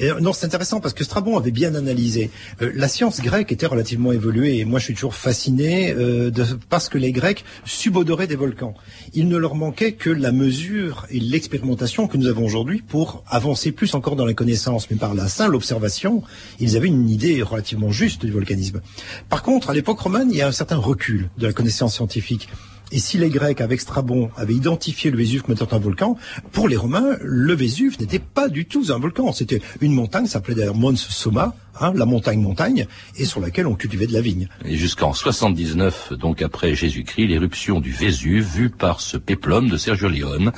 Et, 0.00 0.10
non, 0.20 0.32
c'est 0.32 0.46
intéressant 0.46 0.80
parce 0.80 0.94
que 0.94 1.04
Strabon 1.04 1.36
avait 1.36 1.50
bien 1.50 1.74
analysé. 1.74 2.30
Euh, 2.62 2.72
la 2.74 2.88
science 2.88 3.20
grecque 3.20 3.52
était 3.52 3.65
relativement 3.66 4.12
évolué 4.12 4.58
et 4.58 4.64
moi 4.64 4.78
je 4.78 4.86
suis 4.86 4.94
toujours 4.94 5.14
fasciné 5.14 5.92
euh, 5.92 6.30
parce 6.68 6.88
que 6.88 6.98
les 6.98 7.12
Grecs 7.12 7.44
subodoraient 7.64 8.26
des 8.26 8.36
volcans. 8.36 8.74
Il 9.14 9.28
ne 9.28 9.36
leur 9.36 9.54
manquait 9.54 9.92
que 9.92 10.10
la 10.10 10.32
mesure 10.32 11.06
et 11.10 11.20
l'expérimentation 11.20 12.06
que 12.06 12.16
nous 12.16 12.26
avons 12.26 12.44
aujourd'hui 12.44 12.82
pour 12.86 13.24
avancer 13.28 13.72
plus 13.72 13.94
encore 13.94 14.16
dans 14.16 14.26
la 14.26 14.34
connaissance. 14.34 14.90
Mais 14.90 14.96
par 14.96 15.14
la 15.14 15.28
simple 15.28 15.54
observation, 15.54 16.22
ils 16.60 16.76
avaient 16.76 16.88
une 16.88 17.08
idée 17.08 17.42
relativement 17.42 17.90
juste 17.90 18.24
du 18.24 18.32
volcanisme. 18.32 18.80
Par 19.28 19.42
contre, 19.42 19.70
à 19.70 19.74
l'époque 19.74 20.00
romaine, 20.00 20.28
il 20.30 20.36
y 20.36 20.42
a 20.42 20.48
un 20.48 20.52
certain 20.52 20.76
recul 20.76 21.28
de 21.38 21.46
la 21.46 21.52
connaissance 21.52 21.94
scientifique. 21.94 22.48
Et 22.92 23.00
si 23.00 23.18
les 23.18 23.30
Grecs, 23.30 23.60
avec 23.60 23.80
Strabon, 23.80 24.30
avaient 24.36 24.54
identifié 24.54 25.10
le 25.10 25.18
Vésuve 25.18 25.42
comme 25.42 25.56
étant 25.56 25.74
un 25.74 25.78
volcan, 25.80 26.16
pour 26.52 26.68
les 26.68 26.76
Romains, 26.76 27.16
le 27.20 27.52
Vésuve 27.52 27.98
n'était 28.00 28.20
pas 28.20 28.48
du 28.48 28.66
tout 28.66 28.84
un 28.90 28.98
volcan. 28.98 29.32
C'était 29.32 29.60
une 29.80 29.92
montagne, 29.92 30.26
s'appelait 30.26 30.54
d'ailleurs 30.54 30.76
Mons 30.76 30.96
Soma, 30.96 31.56
hein, 31.80 31.92
la 31.94 32.06
montagne 32.06 32.40
montagne, 32.40 32.86
et 33.16 33.24
sur 33.24 33.40
laquelle 33.40 33.66
on 33.66 33.74
cultivait 33.74 34.06
de 34.06 34.12
la 34.12 34.20
vigne. 34.20 34.48
Et 34.64 34.76
jusqu'en 34.76 35.12
79, 35.12 36.12
donc 36.12 36.42
après 36.42 36.74
Jésus-Christ, 36.74 37.26
l'éruption 37.26 37.80
du 37.80 37.92
Vésuve, 37.92 38.44
vue 38.44 38.70
par 38.70 39.00
ce 39.00 39.16
péplum 39.16 39.68
de 39.68 39.76
Sergio 39.76 40.08
Leone, 40.08 40.52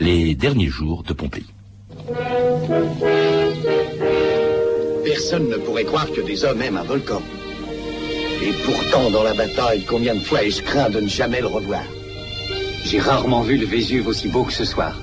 les 0.00 0.34
derniers 0.34 0.68
jours 0.68 1.02
de 1.02 1.12
Pompéi. 1.12 1.46
Personne 5.04 5.48
ne 5.48 5.56
pourrait 5.56 5.84
croire 5.84 6.10
que 6.10 6.20
des 6.20 6.44
hommes 6.44 6.62
aiment 6.62 6.78
un 6.78 6.82
volcan. 6.82 7.22
Et 8.42 8.52
pourtant, 8.64 9.10
dans 9.10 9.22
la 9.22 9.34
bataille, 9.34 9.84
combien 9.84 10.14
de 10.14 10.20
fois 10.20 10.42
ai-je 10.42 10.62
craint 10.62 10.90
de 10.90 11.00
ne 11.00 11.08
jamais 11.08 11.40
le 11.40 11.46
revoir? 11.46 11.84
J'ai 12.84 12.98
rarement 12.98 13.42
vu 13.42 13.56
le 13.56 13.66
Vésuve 13.66 14.08
aussi 14.08 14.28
beau 14.28 14.44
que 14.44 14.52
ce 14.52 14.64
soir. 14.64 14.98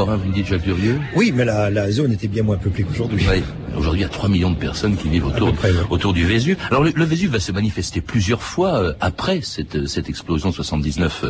4000 0.00 0.06
morts, 0.06 0.10
hein, 0.10 0.16
vous 0.22 0.28
me 0.28 0.34
dites 0.34 0.46
Jacques 0.46 0.62
Durieux 0.62 0.98
Oui, 1.14 1.32
mais 1.34 1.44
la, 1.44 1.70
la 1.70 1.90
zone 1.90 2.12
était 2.12 2.28
bien 2.28 2.42
moins 2.42 2.56
peuplée 2.56 2.84
qu'aujourd'hui. 2.84 3.24
Oui. 3.30 3.42
Aujourd'hui, 3.76 4.00
il 4.00 4.02
y 4.02 4.06
a 4.06 4.08
3 4.08 4.28
millions 4.28 4.50
de 4.50 4.56
personnes 4.56 4.96
qui 4.96 5.08
vivent 5.08 5.26
autour, 5.26 5.52
près, 5.52 5.70
ouais. 5.70 5.78
autour 5.90 6.12
du 6.12 6.24
Vésuve. 6.24 6.56
Alors, 6.70 6.82
le, 6.82 6.92
le 6.94 7.04
Vésuve 7.04 7.32
va 7.32 7.40
se 7.40 7.52
manifester 7.52 8.00
plusieurs 8.00 8.42
fois 8.42 8.82
euh, 8.82 8.92
après 9.00 9.40
cette, 9.42 9.86
cette 9.86 10.08
explosion 10.08 10.50
de 10.50 10.54
79 10.54 11.24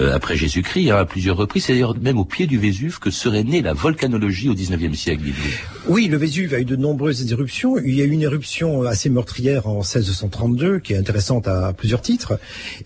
euh, 0.00 0.14
après 0.14 0.36
Jésus-Christ, 0.36 0.90
hein, 0.90 0.96
à 0.96 1.04
plusieurs 1.04 1.36
reprises. 1.36 1.64
C'est 1.64 1.72
d'ailleurs 1.72 1.96
même 1.98 2.18
au 2.18 2.24
pied 2.24 2.46
du 2.46 2.58
Vésuve 2.58 2.98
que 2.98 3.10
serait 3.10 3.44
née 3.44 3.62
la 3.62 3.72
volcanologie 3.72 4.48
au 4.48 4.54
19e 4.54 4.94
siècle. 4.94 5.22
Oui, 5.88 6.08
le 6.08 6.16
Vésuve 6.16 6.52
a 6.54 6.60
eu 6.60 6.64
de 6.64 6.76
nombreuses 6.76 7.30
éruptions. 7.32 7.78
Il 7.78 7.94
y 7.94 8.02
a 8.02 8.04
eu 8.04 8.10
une 8.10 8.22
éruption 8.22 8.82
assez 8.82 9.08
meurtrière 9.08 9.66
en 9.66 9.76
1632, 9.76 10.80
qui 10.80 10.92
est 10.92 10.96
intéressante 10.96 11.48
à 11.48 11.72
plusieurs 11.72 12.02
titres. 12.02 12.38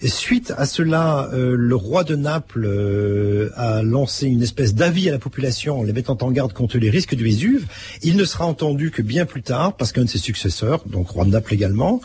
Et 0.03 0.09
suite 0.09 0.53
à 0.57 0.67
cela, 0.67 1.31
euh, 1.33 1.57
le 1.57 1.75
roi 1.75 2.05
de 2.05 2.15
Naples 2.15 2.67
euh, 2.67 3.51
a 3.57 3.83
lancé 3.83 4.27
une 4.27 4.43
espèce 4.43 4.75
d'avis 4.75 5.09
à 5.09 5.13
la 5.13 5.19
population 5.19 5.81
en 5.81 5.83
les 5.83 5.93
mettant 5.93 6.19
en 6.21 6.31
garde 6.31 6.53
contre 6.53 6.79
les 6.79 6.91
risques 6.91 7.15
du 7.15 7.25
Vésuve. 7.25 7.67
Il 8.03 8.17
ne 8.17 8.25
sera 8.25 8.47
entendu 8.47 8.91
que 8.91 9.00
bien 9.03 9.27
plus 9.27 9.43
tard, 9.43 9.77
parce 9.77 9.93
qu'un 9.93 10.05
de 10.05 10.09
ses 10.09 10.19
successeurs, 10.19 10.83
donc 10.87 11.09
roi 11.09 11.25
de 11.25 11.31
Naples 11.31 11.55
également, 11.55 12.01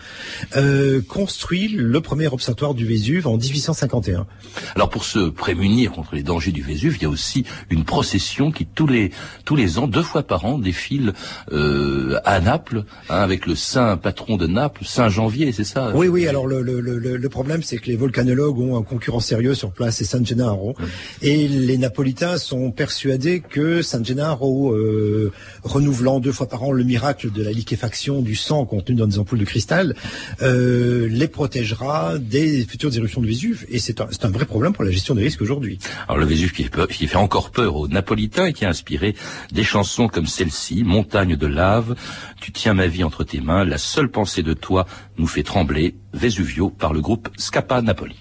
euh, 0.55 1.01
construit 1.01 1.69
le 1.69 2.01
premier 2.01 2.27
observatoire 2.27 2.73
du 2.73 2.85
Vésuve 2.85 3.27
en 3.27 3.37
1851. 3.37 4.27
Alors, 4.75 4.89
pour 4.89 5.05
se 5.05 5.29
prémunir 5.29 5.91
contre 5.91 6.15
les 6.15 6.23
dangers 6.23 6.51
du 6.51 6.61
Vésuve, 6.61 6.97
il 6.97 7.03
y 7.03 7.05
a 7.05 7.09
aussi 7.09 7.45
une 7.69 7.83
procession 7.83 8.51
qui, 8.51 8.65
tous 8.65 8.87
les, 8.87 9.11
tous 9.45 9.55
les 9.55 9.77
ans, 9.77 9.87
deux 9.87 10.03
fois 10.03 10.23
par 10.23 10.45
an, 10.45 10.57
défile 10.57 11.13
euh, 11.51 12.19
à 12.25 12.39
Naples, 12.39 12.83
hein, 13.09 13.19
avec 13.19 13.45
le 13.45 13.55
saint 13.55 13.97
patron 13.97 14.37
de 14.37 14.47
Naples, 14.47 14.85
Saint 14.85 15.09
Janvier, 15.09 15.51
c'est 15.51 15.63
ça 15.63 15.91
Oui, 15.93 16.07
oui. 16.07 16.27
Alors 16.27 16.47
le, 16.47 16.61
le, 16.61 16.79
le, 16.79 16.97
le 16.97 17.29
problème, 17.29 17.63
c'est 17.63 17.77
que 17.77 17.87
les 17.87 17.95
volcanologues 17.95 18.59
ont 18.59 18.77
un 18.77 18.83
concurrent 18.83 19.19
sérieux 19.19 19.53
sur 19.53 19.71
place, 19.71 19.97
c'est 19.97 20.05
San 20.05 20.25
Gennaro, 20.25 20.75
et 21.21 21.47
les 21.47 21.77
Napolitains 21.77 22.37
sont 22.37 22.71
persuadés 22.71 23.41
que 23.41 23.81
San 23.81 24.05
Gennaro, 24.05 24.73
euh, 24.73 25.31
renouvelant 25.63 26.19
deux 26.19 26.31
fois 26.31 26.47
par 26.47 26.63
an 26.63 26.71
le 26.71 26.83
miracle 26.85 27.31
de 27.31 27.43
la 27.43 27.51
liquéfaction 27.51 28.21
du 28.21 28.35
sang 28.35 28.65
contenu 28.65 28.95
dans 28.95 29.07
des 29.07 29.19
ampoules 29.19 29.39
de 29.39 29.45
cristal, 29.45 29.95
euh, 30.41 31.07
les 31.09 31.27
protégera 31.27 32.17
des 32.17 32.65
futures 32.65 32.95
éruptions 32.95 33.21
de 33.21 33.27
Vésuve, 33.27 33.65
et 33.69 33.79
c'est 33.79 33.99
un, 34.01 34.07
c'est 34.11 34.25
un 34.25 34.29
vrai 34.29 34.45
problème 34.45 34.73
pour 34.73 34.83
la 34.83 34.91
gestion 34.91 35.15
des 35.15 35.23
risques 35.23 35.41
aujourd'hui. 35.41 35.79
Alors 36.07 36.17
le 36.17 36.25
Vésuve 36.25 36.51
qui, 36.53 36.63
fait 36.63 36.69
peur- 36.69 36.87
qui 36.87 37.07
fait 37.07 37.17
encore 37.17 37.51
peur 37.51 37.75
aux 37.75 37.87
Napolitains 37.87 38.45
et 38.45 38.53
qui 38.53 38.63
a 38.65 38.69
inspiré 38.69 39.15
des 39.51 39.63
chansons 39.63 40.07
comme 40.07 40.27
celle-ci, 40.27 40.83
Montagne 40.83 41.35
de 41.35 41.47
lave, 41.47 41.95
Tu 42.41 42.51
tiens 42.51 42.73
ma 42.75 42.87
vie 42.87 43.03
entre 43.03 43.23
tes 43.23 43.41
mains, 43.41 43.65
la 43.65 43.77
seule 43.79 44.09
pensée 44.11 44.43
de 44.43 44.53
toi 44.53 44.85
nous 45.17 45.27
fait 45.27 45.43
trembler, 45.43 45.95
Vesuvio 46.13 46.69
par 46.69 46.93
le 46.93 47.01
groupe 47.01 47.29
Scapa 47.37 47.81
Napoli. 47.81 48.15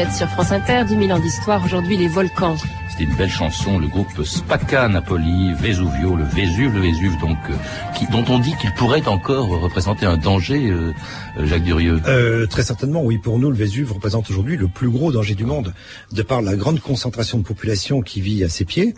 Êtes 0.00 0.14
sur 0.14 0.28
France 0.28 0.50
Inter, 0.50 0.84
10 0.86 0.96
000 1.06 1.10
ans 1.10 1.18
d'histoire, 1.18 1.62
aujourd'hui 1.62 1.98
les 1.98 2.08
volcans. 2.08 2.56
C'était 2.88 3.04
une 3.04 3.14
belle 3.16 3.28
chanson, 3.28 3.78
le 3.78 3.86
groupe 3.86 4.24
Spacca 4.24 4.88
Napoli, 4.88 5.52
Vesuvio, 5.52 6.16
le 6.16 6.24
Vésuve, 6.24 6.72
le 6.72 6.80
Vésuve, 6.80 7.18
donc, 7.20 7.36
euh, 7.50 7.54
qui, 7.94 8.06
dont 8.06 8.24
on 8.28 8.38
dit 8.38 8.54
qu'il 8.60 8.72
pourrait 8.72 9.06
encore 9.06 9.48
représenter 9.48 10.06
un 10.06 10.16
danger, 10.16 10.70
euh, 10.70 10.94
euh, 11.36 11.46
Jacques 11.46 11.64
Durieux. 11.64 12.00
Euh, 12.06 12.46
très 12.46 12.62
certainement, 12.62 13.02
oui. 13.02 13.18
Pour 13.18 13.38
nous, 13.38 13.50
le 13.50 13.56
Vésuve 13.56 13.92
représente 13.92 14.30
aujourd'hui 14.30 14.56
le 14.56 14.68
plus 14.68 14.88
gros 14.88 15.12
danger 15.12 15.34
du 15.34 15.44
monde, 15.44 15.74
de 16.12 16.22
par 16.22 16.40
la 16.40 16.56
grande 16.56 16.80
concentration 16.80 17.36
de 17.36 17.42
population 17.42 18.00
qui 18.00 18.22
vit 18.22 18.42
à 18.42 18.48
ses 18.48 18.64
pieds, 18.64 18.94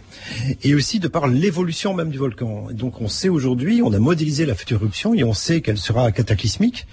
et 0.63 0.75
aussi 0.77 1.01
de 1.01 1.09
par 1.09 1.27
l'évolution 1.27 1.95
même 1.95 2.11
du 2.11 2.19
volcan. 2.19 2.69
Donc, 2.71 3.01
on 3.01 3.09
sait 3.09 3.29
aujourd'hui, 3.29 3.83
on 3.83 3.93
a 3.93 3.99
modélisé 3.99 4.47
la 4.47 4.55
future 4.55 4.77
éruption 4.77 5.15
et 5.15 5.25
on 5.25 5.35
sait 5.35 5.63
qu'elle 5.63 5.79
sera 5.79 6.13
cataclysmique. 6.13 6.87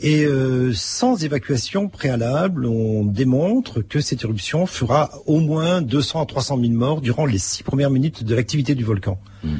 Et 0.00 0.24
euh, 0.24 0.72
sans 0.74 1.24
évacuation 1.24 1.88
préalable, 1.88 2.66
on 2.66 3.04
démontre 3.04 3.80
que 3.80 4.00
cette 4.00 4.24
éruption 4.24 4.66
fera 4.66 5.10
au 5.26 5.40
moins 5.40 5.80
200 5.80 6.22
à 6.22 6.26
300 6.26 6.60
000 6.60 6.72
morts 6.72 7.00
durant 7.00 7.24
les 7.24 7.38
six 7.38 7.62
premières 7.62 7.90
minutes 7.90 8.22
de 8.22 8.34
l'activité 8.34 8.74
du 8.74 8.84
volcan. 8.84 9.18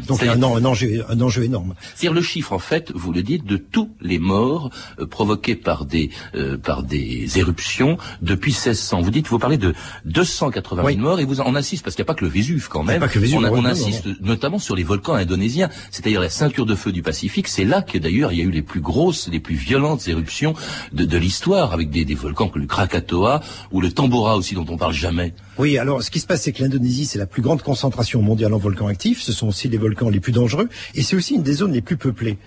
Donc 0.08 0.18
il 0.22 0.26
y 0.26 0.28
a 0.28 0.32
un, 0.32 0.42
un 0.42 0.64
enjeu, 0.64 1.04
un 1.08 1.20
enjeu 1.20 1.44
énorme. 1.44 1.74
C'est-à-dire 1.94 2.12
le 2.14 2.22
chiffre, 2.22 2.52
en 2.52 2.58
fait, 2.58 2.92
vous 2.94 3.12
le 3.12 3.22
dites, 3.22 3.44
de 3.44 3.56
tous 3.56 3.90
les 4.00 4.18
morts 4.18 4.70
euh, 5.00 5.06
provoqués 5.06 5.56
par 5.56 5.84
des 5.84 6.10
euh, 6.34 6.56
par 6.58 6.82
des 6.82 7.38
éruptions 7.38 7.98
depuis 8.22 8.52
1600. 8.52 9.00
Vous 9.02 9.10
dites, 9.10 9.28
vous 9.28 9.38
parlez 9.38 9.58
de 9.58 9.74
280 10.04 10.82
000 10.82 10.86
Oui. 10.86 10.96
morts 10.96 11.20
et 11.20 11.24
vous 11.24 11.40
en 11.40 11.46
on 11.46 11.54
insiste 11.54 11.84
parce 11.84 11.94
qu'il 11.94 12.02
n'y 12.02 12.06
a 12.06 12.12
pas 12.12 12.18
que 12.18 12.24
le 12.24 12.30
Vésuve 12.30 12.68
quand 12.68 12.82
même. 12.82 12.98
pas 13.00 13.08
que 13.08 13.14
le 13.14 13.20
Vésuve, 13.20 13.38
on, 13.38 13.44
a- 13.44 13.50
on 13.50 13.62
non, 13.62 13.68
insiste 13.70 14.08
notamment 14.20 14.58
sur 14.58 14.74
les 14.74 14.82
volcans 14.82 15.14
indonésiens, 15.14 15.68
c'est-à-dire 15.90 16.20
la 16.20 16.28
ceinture 16.28 16.66
de 16.66 16.74
feu 16.74 16.90
du 16.92 17.02
Pacifique. 17.02 17.46
C'est 17.48 17.64
là 17.64 17.82
que 17.82 17.98
d'ailleurs 17.98 18.32
il 18.32 18.38
y 18.38 18.42
a 18.42 18.44
eu 18.44 18.50
les 18.50 18.62
plus 18.62 18.80
grosses, 18.80 19.28
les 19.28 19.38
plus 19.40 19.54
violentes 19.54 20.08
éruptions 20.08 20.54
de, 20.92 21.04
de 21.04 21.16
l'histoire, 21.18 21.72
avec 21.72 21.90
des, 21.90 22.04
des 22.04 22.14
volcans 22.14 22.48
comme 22.48 22.62
le 22.62 22.66
Krakatoa 22.66 23.42
ou 23.70 23.80
le 23.80 23.92
Tambora 23.92 24.36
aussi 24.36 24.54
dont 24.54 24.66
on 24.68 24.76
parle 24.76 24.92
jamais. 24.94 25.34
Oui, 25.58 25.78
alors 25.78 26.02
ce 26.02 26.10
qui 26.10 26.20
se 26.20 26.26
passe, 26.26 26.42
c'est 26.42 26.52
que 26.52 26.62
l'Indonésie, 26.62 27.06
c'est 27.06 27.18
la 27.18 27.26
plus 27.26 27.42
grande 27.42 27.62
concentration 27.62 28.20
mondiale 28.22 28.52
en 28.52 28.58
volcans 28.58 28.88
actifs. 28.88 29.22
Ce 29.22 29.32
sont 29.32 29.48
aussi 29.48 29.68
volcans 29.78 30.08
les 30.08 30.20
plus 30.20 30.32
dangereux, 30.32 30.68
et 30.94 31.02
c'est 31.02 31.16
aussi 31.16 31.34
une 31.34 31.42
des 31.42 31.54
zones 31.54 31.72
les 31.72 31.82
plus 31.82 31.96
peuplées. 31.96 32.38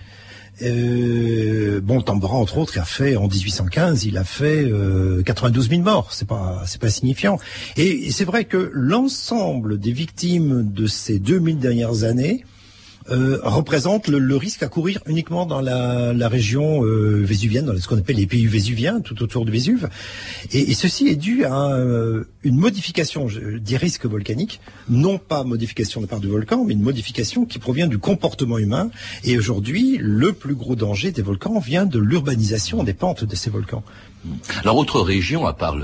Euh, 0.62 1.80
bon, 1.80 2.02
Tambora, 2.02 2.36
entre 2.36 2.58
autres, 2.58 2.78
a 2.78 2.84
fait 2.84 3.16
en 3.16 3.28
1815, 3.28 4.04
il 4.04 4.18
a 4.18 4.24
fait 4.24 4.64
euh, 4.64 5.22
92 5.22 5.70
000 5.70 5.82
morts. 5.82 6.12
C'est 6.12 6.28
pas, 6.28 6.62
c'est 6.66 6.80
pas 6.80 6.90
signifiant. 6.90 7.38
Et, 7.76 8.08
et 8.08 8.10
c'est 8.10 8.24
vrai 8.24 8.44
que 8.44 8.70
l'ensemble 8.74 9.78
des 9.78 9.92
victimes 9.92 10.70
de 10.70 10.86
ces 10.86 11.18
2000 11.18 11.58
dernières 11.58 12.04
années 12.04 12.44
euh, 13.08 13.38
représente 13.42 14.08
le, 14.08 14.36
risque 14.36 14.62
à 14.62 14.68
courir 14.68 15.00
uniquement 15.06 15.46
dans 15.46 15.60
la, 15.60 16.28
région 16.28 16.84
euh, 16.84 17.22
vésuvienne, 17.24 17.64
dans 17.64 17.76
ce 17.76 17.88
qu'on 17.88 17.98
appelle 17.98 18.16
les 18.16 18.26
pays 18.26 18.46
vésuviens, 18.46 19.00
tout 19.00 19.22
autour 19.22 19.44
du 19.44 19.50
Vésuve. 19.50 19.88
Et, 20.52 20.74
ceci 20.74 21.08
est 21.08 21.16
dû 21.16 21.44
à 21.44 21.72
euh, 21.72 22.24
une 22.42 22.56
modification 22.56 23.26
des 23.26 23.76
risques 23.76 24.06
volcaniques, 24.06 24.60
non 24.88 25.18
pas 25.18 25.44
modification 25.44 26.00
de 26.00 26.06
la 26.06 26.10
part 26.10 26.20
du 26.20 26.28
volcan, 26.28 26.64
mais 26.64 26.74
une 26.74 26.82
modification 26.82 27.46
qui 27.46 27.58
provient 27.58 27.86
du 27.86 27.98
comportement 27.98 28.58
humain. 28.58 28.90
Et 29.24 29.38
aujourd'hui, 29.38 29.98
le 30.00 30.32
plus 30.32 30.54
gros 30.54 30.76
danger 30.76 31.10
des 31.10 31.22
volcans 31.22 31.58
vient 31.58 31.86
de 31.86 31.98
l'urbanisation 31.98 32.84
des 32.84 32.94
pentes 32.94 33.24
de 33.24 33.34
ces 33.34 33.50
volcans. 33.50 33.82
Alors 34.62 34.76
autre 34.76 35.00
région, 35.00 35.46
à 35.46 35.54
part 35.54 35.76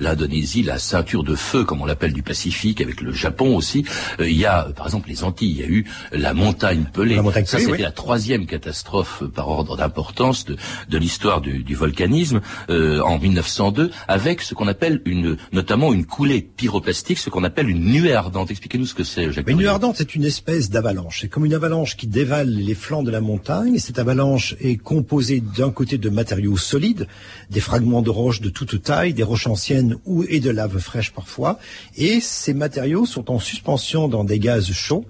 l'Indonésie, 0.00 0.64
la 0.64 0.80
ceinture 0.80 1.22
de 1.22 1.36
feu, 1.36 1.64
comme 1.64 1.80
on 1.80 1.86
l'appelle 1.86 2.12
du 2.12 2.24
Pacifique, 2.24 2.80
avec 2.80 3.00
le 3.00 3.12
Japon 3.12 3.56
aussi, 3.56 3.84
il 4.18 4.32
y 4.32 4.44
a, 4.44 4.64
par 4.74 4.86
exemple, 4.86 5.08
les 5.08 5.22
Antilles. 5.22 5.52
Il 5.52 5.60
y 5.60 5.62
a 5.62 5.68
eu 5.68 5.86
la 6.10 6.34
montagne 6.34 6.56
Pelée. 6.92 7.16
La 7.16 7.22
montagne 7.22 7.46
Ça, 7.46 7.58
c'était 7.58 7.72
oui. 7.72 7.82
la 7.82 7.92
troisième 7.92 8.46
catastrophe 8.46 9.22
euh, 9.22 9.28
par 9.28 9.48
ordre 9.48 9.76
d'importance 9.76 10.44
de, 10.44 10.56
de 10.88 10.98
l'histoire 10.98 11.40
du, 11.40 11.62
du 11.62 11.74
volcanisme 11.74 12.40
euh, 12.70 13.00
en 13.00 13.18
1902, 13.18 13.90
avec 14.08 14.42
ce 14.42 14.54
qu'on 14.54 14.68
appelle 14.68 15.00
une, 15.04 15.36
notamment 15.52 15.92
une 15.92 16.04
coulée 16.06 16.42
pyroplastique, 16.42 17.18
ce 17.18 17.30
qu'on 17.30 17.44
appelle 17.44 17.68
une 17.68 17.84
nuée 17.84 18.12
ardente. 18.14 18.50
Expliquez-nous 18.50 18.86
ce 18.86 18.94
que 18.94 19.04
c'est, 19.04 19.32
Jacques. 19.32 19.46
Mais 19.46 19.52
une 19.52 19.58
nuée 19.58 19.68
ardente, 19.68 19.96
c'est 19.96 20.14
une 20.14 20.24
espèce 20.24 20.70
d'avalanche. 20.70 21.20
C'est 21.20 21.28
comme 21.28 21.44
une 21.44 21.54
avalanche 21.54 21.96
qui 21.96 22.06
dévale 22.06 22.48
les 22.48 22.74
flancs 22.74 23.02
de 23.02 23.10
la 23.10 23.20
montagne. 23.20 23.78
Cette 23.78 23.98
avalanche 23.98 24.56
est 24.60 24.76
composée 24.76 25.40
d'un 25.40 25.70
côté 25.70 25.98
de 25.98 26.08
matériaux 26.08 26.56
solides, 26.56 27.06
des 27.50 27.60
fragments 27.60 28.02
de 28.02 28.10
roches 28.10 28.40
de 28.40 28.50
toute 28.50 28.82
taille, 28.82 29.14
des 29.14 29.22
roches 29.22 29.46
anciennes 29.46 29.96
ou 30.04 30.24
et 30.28 30.40
de 30.40 30.50
lave 30.50 30.78
fraîche 30.78 31.12
parfois. 31.12 31.58
Et 31.96 32.20
ces 32.20 32.54
matériaux 32.54 33.06
sont 33.06 33.30
en 33.30 33.38
suspension 33.38 34.08
dans 34.08 34.24
des 34.24 34.38
gaz 34.38 34.70
chauds. 34.72 35.06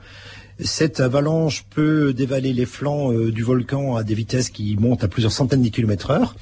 Cette 0.60 1.00
avalanche 1.00 1.64
peut 1.68 2.14
dévaler 2.14 2.52
les 2.54 2.64
flancs 2.64 3.12
euh, 3.12 3.30
du 3.30 3.42
volcan 3.42 3.96
à 3.96 4.02
des 4.02 4.14
vitesses 4.14 4.48
qui 4.48 4.76
montent 4.76 5.04
à 5.04 5.08
plusieurs 5.08 5.32
centaines 5.32 5.62
de 5.62 5.68
kilomètres 5.68 6.10
heure. 6.10 6.34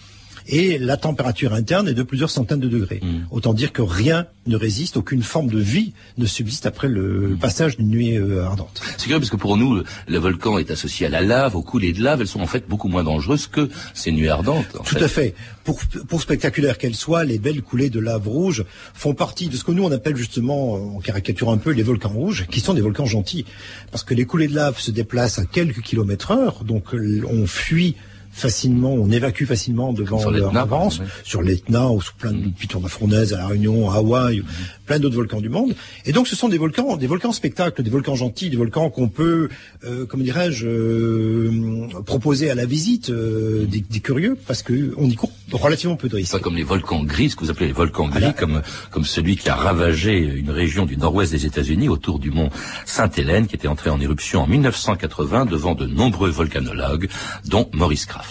Et 0.47 0.79
la 0.79 0.97
température 0.97 1.55
interne 1.55 1.89
est 1.89 1.95
de 1.95 2.03
plusieurs 2.03 2.31
centaines 2.31 2.61
de 2.61 2.69
degrés. 2.69 3.01
Autant 3.31 3.55
dire 3.55 3.73
que 3.73 3.83
rien 3.83 4.27
ne 4.47 4.57
résiste, 4.57 4.97
aucune 4.97 5.23
forme 5.23 5.49
de 5.49 5.59
vie 5.59 5.95
ne 6.19 6.27
subsiste 6.27 6.67
après 6.67 6.89
le 6.89 7.37
passage 7.41 7.79
d'une 7.79 7.89
nuée 7.89 8.19
euh, 8.19 8.45
ardente. 8.45 8.83
C'est 8.99 9.05
curieux 9.05 9.19
parce 9.19 9.31
que 9.31 9.37
pour 9.37 9.57
nous, 9.57 9.83
le, 10.07 10.19
volcan 10.19 10.59
est 10.59 10.71
associé 10.71 11.07
à 11.07 11.09
la 11.09 11.23
lave, 11.23 11.57
aux 11.57 11.63
coulées 11.63 11.93
de 11.93 12.03
lave. 12.03 12.21
Elles 12.21 12.29
sont 12.29 12.41
en 12.41 12.47
fait 12.47 12.69
beaucoup 12.69 12.89
moins 12.89 13.05
dangereuses 13.05 13.47
que 13.47 13.71
ces 13.95 14.13
nuées 14.13 14.29
ardentes. 14.29 14.77
en 14.79 14.83
Tout 14.83 14.97
fait. 14.97 15.03
à 15.03 15.09
fait. 15.09 15.35
Pour, 15.65 15.81
pour 16.09 16.21
spectaculaires 16.21 16.77
qu'elles 16.77 16.95
soient, 16.95 17.25
les 17.25 17.39
belles 17.39 17.63
coulées 17.63 17.89
de 17.89 18.01
lave 18.01 18.29
rouge 18.29 18.65
font 18.93 19.15
partie 19.15 19.49
de 19.49 19.57
ce 19.57 19.65
que 19.65 19.73
nous 19.73 19.85
on 19.85 19.93
appelle 19.93 20.17
justement, 20.17 20.75
on 20.75 21.01
caricature 21.01 21.51
un 21.51 21.57
peu, 21.57 21.71
les 21.71 21.83
volcans 21.83 22.11
rouges, 22.11 22.47
qui 22.51 22.61
sont 22.61 22.75
des 22.75 22.83
volcans 22.83 23.07
gentils. 23.07 23.47
Parce 23.91 24.05
que 24.05 24.13
les 24.13 24.27
coulées 24.27 24.49
de 24.49 24.55
lave 24.55 24.79
se 24.79 24.91
déplacent 24.91 25.39
à 25.39 25.47
quelques 25.47 25.81
kilomètres 25.81 26.33
heure, 26.33 26.65
donc 26.65 26.95
on 26.95 27.47
fuit 27.47 27.97
facilement, 28.35 28.93
on 28.93 29.11
évacue 29.11 29.45
facilement 29.45 29.93
devant 29.93 30.29
leur 30.31 30.57
avance, 30.57 31.01
sur 31.23 31.41
l'Etna 31.41 31.91
ou 31.91 32.03
sous 32.03 32.15
plein 32.15 32.33
de 32.33 32.49
pitons 32.49 32.79
de 32.81 32.85
la 32.85 32.89
Fournaise, 32.91 33.33
à 33.33 33.39
La 33.39 33.47
Réunion, 33.47 33.91
à 33.91 33.97
Hawaï, 33.97 34.43
plein 34.87 34.99
d'autres 34.99 35.15
volcans 35.15 35.41
du 35.41 35.49
monde. 35.49 35.75
Et 36.05 36.13
donc 36.13 36.27
ce 36.27 36.35
sont 36.37 36.49
des 36.49 36.59
volcans, 36.59 36.97
des 36.97 37.07
volcans 37.07 37.33
spectacles, 37.33 37.83
des 37.83 37.91
volcans 37.91 38.17
gentils, 38.17 38.51
des 38.51 38.57
volcans 38.57 38.91
qu'on 38.91 39.09
peut, 39.09 39.49
euh, 39.85 40.05
comment 40.07 40.25
dirais-je, 40.25 40.67
euh, 40.67 41.89
proposer 42.05 42.51
à 42.51 42.55
la 42.55 42.67
visite 42.67 43.11
euh, 43.11 43.67
des, 43.67 43.81
des 43.81 44.01
curieux, 44.01 44.37
parce 44.47 44.63
que 44.63 44.93
on 44.97 45.09
y 45.09 45.15
court 45.15 45.31
relativement 45.53 45.97
peu 45.97 46.09
de 46.09 46.17
risques. 46.17 46.33
Pas 46.33 46.41
comme 46.41 46.57
les 46.57 46.65
volcans 46.65 47.05
gris, 47.05 47.31
ce 47.31 47.37
que 47.37 47.45
vous 47.45 47.51
appelez 47.51 47.69
les 47.69 47.73
volcans 47.73 48.09
gris, 48.09 48.19
Voilà. 48.19 48.33
comme, 48.33 48.63
comme 48.91 49.05
celui 49.05 49.37
qui 49.37 49.49
a 49.49 49.55
ravagé 49.55 50.19
une 50.19 50.51
région 50.51 50.87
du 50.87 50.97
nord-ouest 50.97 51.31
des 51.33 51.47
États-Unis 51.47 51.89
autour 51.89 52.19
du 52.19 52.31
mont 52.33 52.51
Sainte-Hélène, 52.85 53.47
qui 53.47 53.55
était 53.55 53.69
entré 53.69 53.91
en 53.91 54.01
éruption 54.01 54.43
en 54.43 54.47
1980 54.47 55.47
devant 55.47 55.75
de 55.75 55.87
nombreux 55.87 56.31
volcanologues, 56.31 57.09
dont 57.47 57.69
Maurice 57.73 58.07
Kraft. 58.07 58.24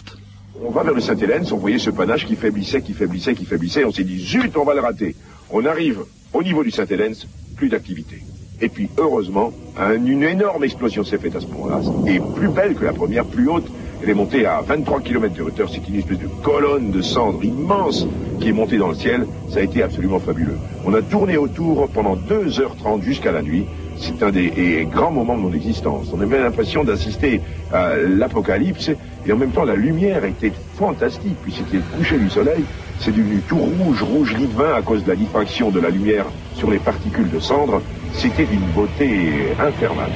On 0.65 0.71
va 0.71 0.83
vers 0.83 0.93
le 0.93 1.01
Sainte-Hélène, 1.01 1.43
on 1.51 1.57
voyait 1.57 1.77
ce 1.77 1.89
panache 1.89 2.25
qui 2.25 2.35
faiblissait, 2.35 2.81
qui 2.81 2.93
faiblissait, 2.93 3.33
qui 3.35 3.45
faiblissait. 3.45 3.83
On 3.83 3.91
s'est 3.91 4.03
dit, 4.05 4.19
zut, 4.19 4.55
on 4.55 4.63
va 4.63 4.73
le 4.73 4.79
rater. 4.79 5.15
On 5.51 5.65
arrive 5.65 5.99
au 6.31 6.41
niveau 6.41 6.63
du 6.63 6.71
Sainte-Hélène, 6.71 7.13
plus 7.57 7.67
d'activité. 7.69 8.23
Et 8.61 8.69
puis, 8.69 8.89
heureusement, 8.97 9.51
un- 9.77 9.95
une 10.05 10.23
énorme 10.23 10.63
explosion 10.63 11.03
s'est 11.03 11.17
faite 11.17 11.35
à 11.35 11.41
ce 11.41 11.47
moment-là, 11.47 11.81
et 12.07 12.19
plus 12.39 12.47
belle 12.47 12.75
que 12.75 12.85
la 12.85 12.93
première, 12.93 13.25
plus 13.25 13.49
haute. 13.49 13.67
Elle 14.01 14.09
est 14.09 14.13
montée 14.13 14.45
à 14.45 14.61
23 14.61 15.01
km 15.01 15.33
de 15.35 15.41
hauteur. 15.43 15.69
C'est 15.69 15.85
une 15.87 15.95
espèce 15.95 16.19
de 16.19 16.27
colonne 16.43 16.91
de 16.91 17.01
cendres 17.01 17.43
immense 17.43 18.05
qui 18.39 18.49
est 18.49 18.53
montée 18.53 18.77
dans 18.77 18.89
le 18.89 18.95
ciel. 18.95 19.25
Ça 19.49 19.59
a 19.59 19.63
été 19.63 19.81
absolument 19.83 20.19
fabuleux. 20.19 20.57
On 20.85 20.93
a 20.93 21.01
tourné 21.01 21.37
autour 21.37 21.87
pendant 21.89 22.15
2h30 22.15 23.01
jusqu'à 23.01 23.31
la 23.31 23.41
nuit. 23.41 23.65
C'est 23.97 24.21
un 24.23 24.31
des 24.31 24.87
grands 24.91 25.11
moments 25.11 25.37
de 25.37 25.41
mon 25.41 25.53
existence. 25.53 26.07
On 26.13 26.19
avait 26.19 26.39
l'impression 26.41 26.83
d'assister 26.83 27.39
à 27.71 27.95
l'apocalypse 27.95 28.91
et 29.25 29.31
en 29.31 29.37
même 29.37 29.51
temps 29.51 29.63
la 29.63 29.75
lumière 29.75 30.23
était 30.25 30.51
fantastique 30.77 31.37
puis 31.41 31.53
c'était 31.53 31.77
le 31.77 31.97
coucher 31.97 32.17
du 32.17 32.29
soleil. 32.29 32.63
C'est 32.99 33.11
devenu 33.11 33.41
tout 33.47 33.57
rouge, 33.57 34.03
rouge 34.03 34.33
lit 34.35 34.47
de 34.47 34.53
vin 34.53 34.73
à 34.75 34.81
cause 34.81 35.03
de 35.03 35.09
la 35.09 35.15
diffraction 35.15 35.71
de 35.71 35.79
la 35.79 35.89
lumière 35.89 36.25
sur 36.55 36.69
les 36.69 36.79
particules 36.79 37.29
de 37.29 37.39
cendre. 37.39 37.81
C'était 38.13 38.45
d'une 38.45 38.65
beauté 38.75 39.53
infernale. 39.59 40.11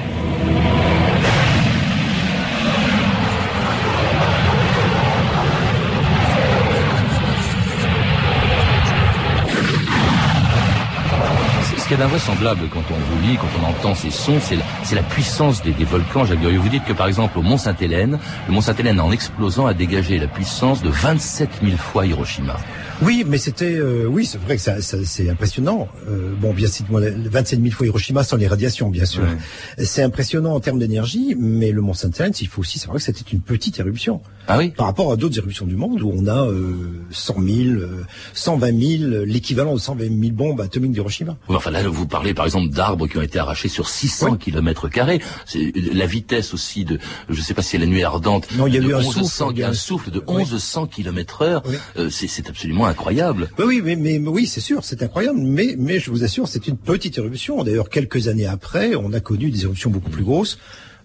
Qu'il 11.88 11.98
y 11.98 12.02
a 12.02 12.04
d'invraisemblable 12.04 12.62
quand 12.74 12.84
on 12.92 12.96
vous 13.16 13.28
lit, 13.28 13.38
quand 13.38 13.48
on 13.62 13.70
entend 13.70 13.96
ces 13.96 14.12
sons, 14.12 14.40
c'est 14.42 14.56
la, 14.58 14.64
c'est 14.84 14.96
la 14.96 15.04
puissance 15.04 15.62
des, 15.64 15.72
des 15.72 15.86
volcans. 15.86 16.26
Jacques 16.26 16.40
vous 16.40 16.70
dites 16.70 16.84
que 16.86 16.94
par 16.94 17.08
exemple 17.08 17.40
au 17.40 17.42
Mont 17.42 17.58
Sainte-Hélène, 17.58 18.20
le 18.48 18.54
Mont 18.54 18.62
Sainte-Hélène 18.62 19.00
en 19.00 19.12
explosant 19.12 19.66
a 19.68 19.74
dégagé 19.74 20.20
la 20.20 20.28
puissance 20.28 20.82
de 20.84 20.90
27 20.90 21.50
000 21.64 21.78
fois 21.78 22.06
Hiroshima. 22.06 22.58
Oui, 23.02 23.24
mais 23.28 23.38
c'était, 23.38 23.76
euh, 23.76 24.06
oui, 24.08 24.26
c'est 24.26 24.40
vrai 24.42 24.56
que 24.56 24.62
ça, 24.62 24.82
ça- 24.82 24.98
c'est 25.06 25.30
impressionnant. 25.30 25.88
Euh, 26.10 26.34
bon, 26.36 26.52
bien 26.54 26.68
sûr, 26.68 26.86
27 26.90 27.62
000 27.62 27.72
fois 27.74 27.86
Hiroshima 27.86 28.24
sans 28.24 28.38
les 28.38 28.48
radiations, 28.48 28.90
bien 28.90 29.06
sûr. 29.06 29.24
C'est 29.78 30.02
impressionnant 30.04 30.56
en 30.56 30.60
termes 30.60 30.80
d'énergie, 30.80 31.36
mais 31.40 31.72
le 31.72 31.82
Mont 31.82 31.94
Sainte-Hélène, 31.94 32.34
il 32.42 32.48
faut 32.48 32.62
aussi 32.62 32.80
savoir 32.80 32.98
que 32.98 33.04
c'était 33.04 33.24
une 33.32 33.42
petite 33.42 33.80
éruption. 33.80 34.20
Ah 34.48 34.58
oui 34.58 34.70
Par 34.76 34.88
rapport 34.88 35.12
à 35.12 35.16
d'autres 35.16 35.38
éruptions 35.38 35.66
du 35.66 35.76
monde 35.76 36.02
où 36.02 36.12
on 36.16 36.26
a 36.28 36.46
euh, 36.48 37.04
100 37.12 37.36
000, 37.36 37.46
euh, 37.78 38.04
120 38.34 38.98
000, 39.00 39.26
l'équivalent 39.26 39.74
de 39.76 39.80
120 39.80 40.06
000 40.08 40.32
bombes 40.34 40.62
atomiques 40.62 40.94
d'Hiroshima. 40.94 41.36
Enfin 41.50 41.70
vous 41.86 42.08
parlez 42.08 42.34
par 42.34 42.46
exemple 42.46 42.70
d'arbres 42.70 43.08
qui 43.08 43.18
ont 43.18 43.22
été 43.22 43.40
arrachés 43.40 43.70
sur 43.70 43.90
600 43.90 44.32
Oui. 44.32 44.38
kilomètres 44.38 44.90
carrés. 44.90 45.22
C'est 45.46 45.72
la 45.94 46.06
vitesse 46.06 46.54
aussi 46.54 46.86
de, 46.86 47.00
je 47.30 47.42
sais 47.42 47.54
pas 47.54 47.62
si 47.62 47.72
c'est 47.72 47.78
la 47.78 47.86
nuée 47.86 48.04
ardente. 48.04 48.48
Non, 48.56 48.68
il 48.68 48.76
y 48.76 48.78
a 48.78 48.82
eu 48.82 48.94
un 48.94 49.00
1100 49.00 49.24
souffle, 49.24 49.52
il 49.54 49.60
y 49.60 49.64
a 49.64 49.70
un 49.70 49.74
souffle 49.74 50.12
de 50.12 50.24
Oui. 50.28 50.44
1100 50.44 50.88
kilomètres 50.88 51.42
heure. 51.42 51.64
Oui. 51.66 51.76
Euh, 51.98 52.10
c'est, 52.10 52.48
absolument 52.50 52.86
incroyable. 52.86 53.50
Oui, 53.58 53.66
oui, 53.66 53.82
mais, 53.84 53.96
mais, 53.96 54.20
mais 54.20 54.30
oui, 54.30 54.48
c'est 54.48 54.62
sûr, 54.62 54.84
c'est 54.84 55.04
incroyable, 55.04 55.40
mais, 55.40 55.76
mais 55.78 56.00
je 56.00 56.12
vous 56.12 56.24
assure, 56.24 56.48
c'est 56.48 56.68
une 56.68 56.78
petite 56.78 57.18
éruption. 57.18 57.64
D'ailleurs, 57.64 57.90
quelques 57.90 58.28
années 58.28 58.46
après, 58.46 58.96
on 58.96 59.14
a 59.14 59.20
connu 59.20 59.50
des 59.50 59.64
éruptions 59.64 59.90
beaucoup 59.90 60.10
plus 60.10 60.24
grosses, 60.24 60.58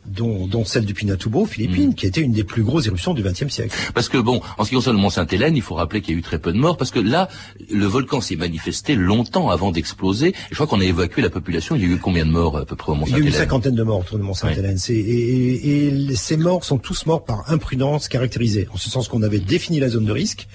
dont, 0.07 0.47
dont 0.47 0.65
celle 0.65 0.85
du 0.85 0.95
Pinatubo, 0.95 1.47
Philippines, 1.47 1.91
Mm. 1.91 1.95
qui 1.95 2.07
était 2.07 2.21
une 2.21 2.33
des 2.33 2.45
plus 2.45 2.63
grosses 2.65 2.87
éruptions 2.87 3.15
du 3.15 3.23
XXe 3.23 3.49
siècle. 3.49 3.77
Parce 3.95 4.09
que 4.09 4.19
bon, 4.19 4.41
en 4.59 4.65
ce 4.65 4.71
qui 4.71 4.75
concerne 4.75 4.97
le 4.97 5.03
Mont 5.03 5.11
Sainte-Hélène, 5.11 5.57
il 5.57 5.63
faut 5.63 5.75
rappeler 5.77 6.01
qu'il 6.01 6.15
y 6.15 6.17
a 6.17 6.19
eu 6.19 6.23
très 6.23 6.39
peu 6.39 6.53
de 6.53 6.59
morts, 6.59 6.77
parce 6.77 6.91
que 6.91 6.99
là, 6.99 7.29
le 7.71 7.87
volcan 7.87 8.21
s'est 8.21 8.37
manifesté 8.37 8.95
longtemps 8.97 9.49
avant 9.51 9.71
d'exploser. 9.71 10.35
Je 10.51 10.55
crois 10.57 10.67
qu'on 10.67 10.81
a 10.81 10.85
évacué 10.85 11.23
la 11.23 11.31
population. 11.31 11.77
Il 11.77 11.83
y 11.83 11.85
a 11.85 11.89
eu 11.89 11.99
combien 11.99 12.27
de 12.27 12.31
morts 12.31 12.59
à 12.59 12.65
peu 12.65 12.75
près 12.77 12.93
au 12.93 12.95
Mont 12.97 13.07
Il 13.07 13.13
y 13.13 13.15
a 13.15 13.19
eu 13.19 13.21
une 13.21 13.27
Sainte-Hélène 13.27 13.45
cinquantaine 13.49 13.75
de 13.77 13.83
morts 13.85 14.01
autour 14.01 14.19
du 14.19 14.25
Mont 14.25 14.35
Sainte-Hélène. 14.35 14.79
Et- 14.89 15.87
et 16.11 16.17
ces 16.17 16.37
morts 16.37 16.65
sont 16.65 16.79
tous 16.79 17.07
morts 17.07 17.25
par 17.25 17.51
imprudence 17.51 18.09
caractérisée, 18.09 18.67
en 18.73 18.77
ce 18.77 18.91
sens 18.91 19.09
qu'on 19.09 19.23
avait 19.23 19.39
défini 19.41 19.79
la 19.81 19.89
zone 19.89 20.05
de 20.05 20.13
risque, 20.13 20.49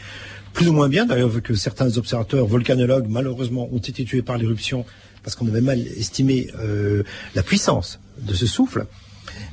plus 0.54 0.68
ou 0.68 0.74
moins 0.74 0.90
bien, 0.90 1.06
d'ailleurs, 1.06 1.30
vu 1.30 1.42
que 1.42 1.54
certains 1.54 1.98
observateurs 1.98 2.46
volcanologues, 2.48 3.06
malheureusement, 3.10 3.70
ont 3.72 3.78
été 3.78 4.04
tués 4.04 4.22
par 4.24 4.38
l'éruption, 4.38 4.86
parce 5.24 5.36
qu'on 5.36 5.48
avait 5.48 5.62
mal 5.62 5.80
estimé 5.98 6.48
euh, 6.60 7.04
la 7.36 7.44
puissance 7.44 8.00
de 8.22 8.34
ce 8.34 8.46
souffle. 8.48 8.86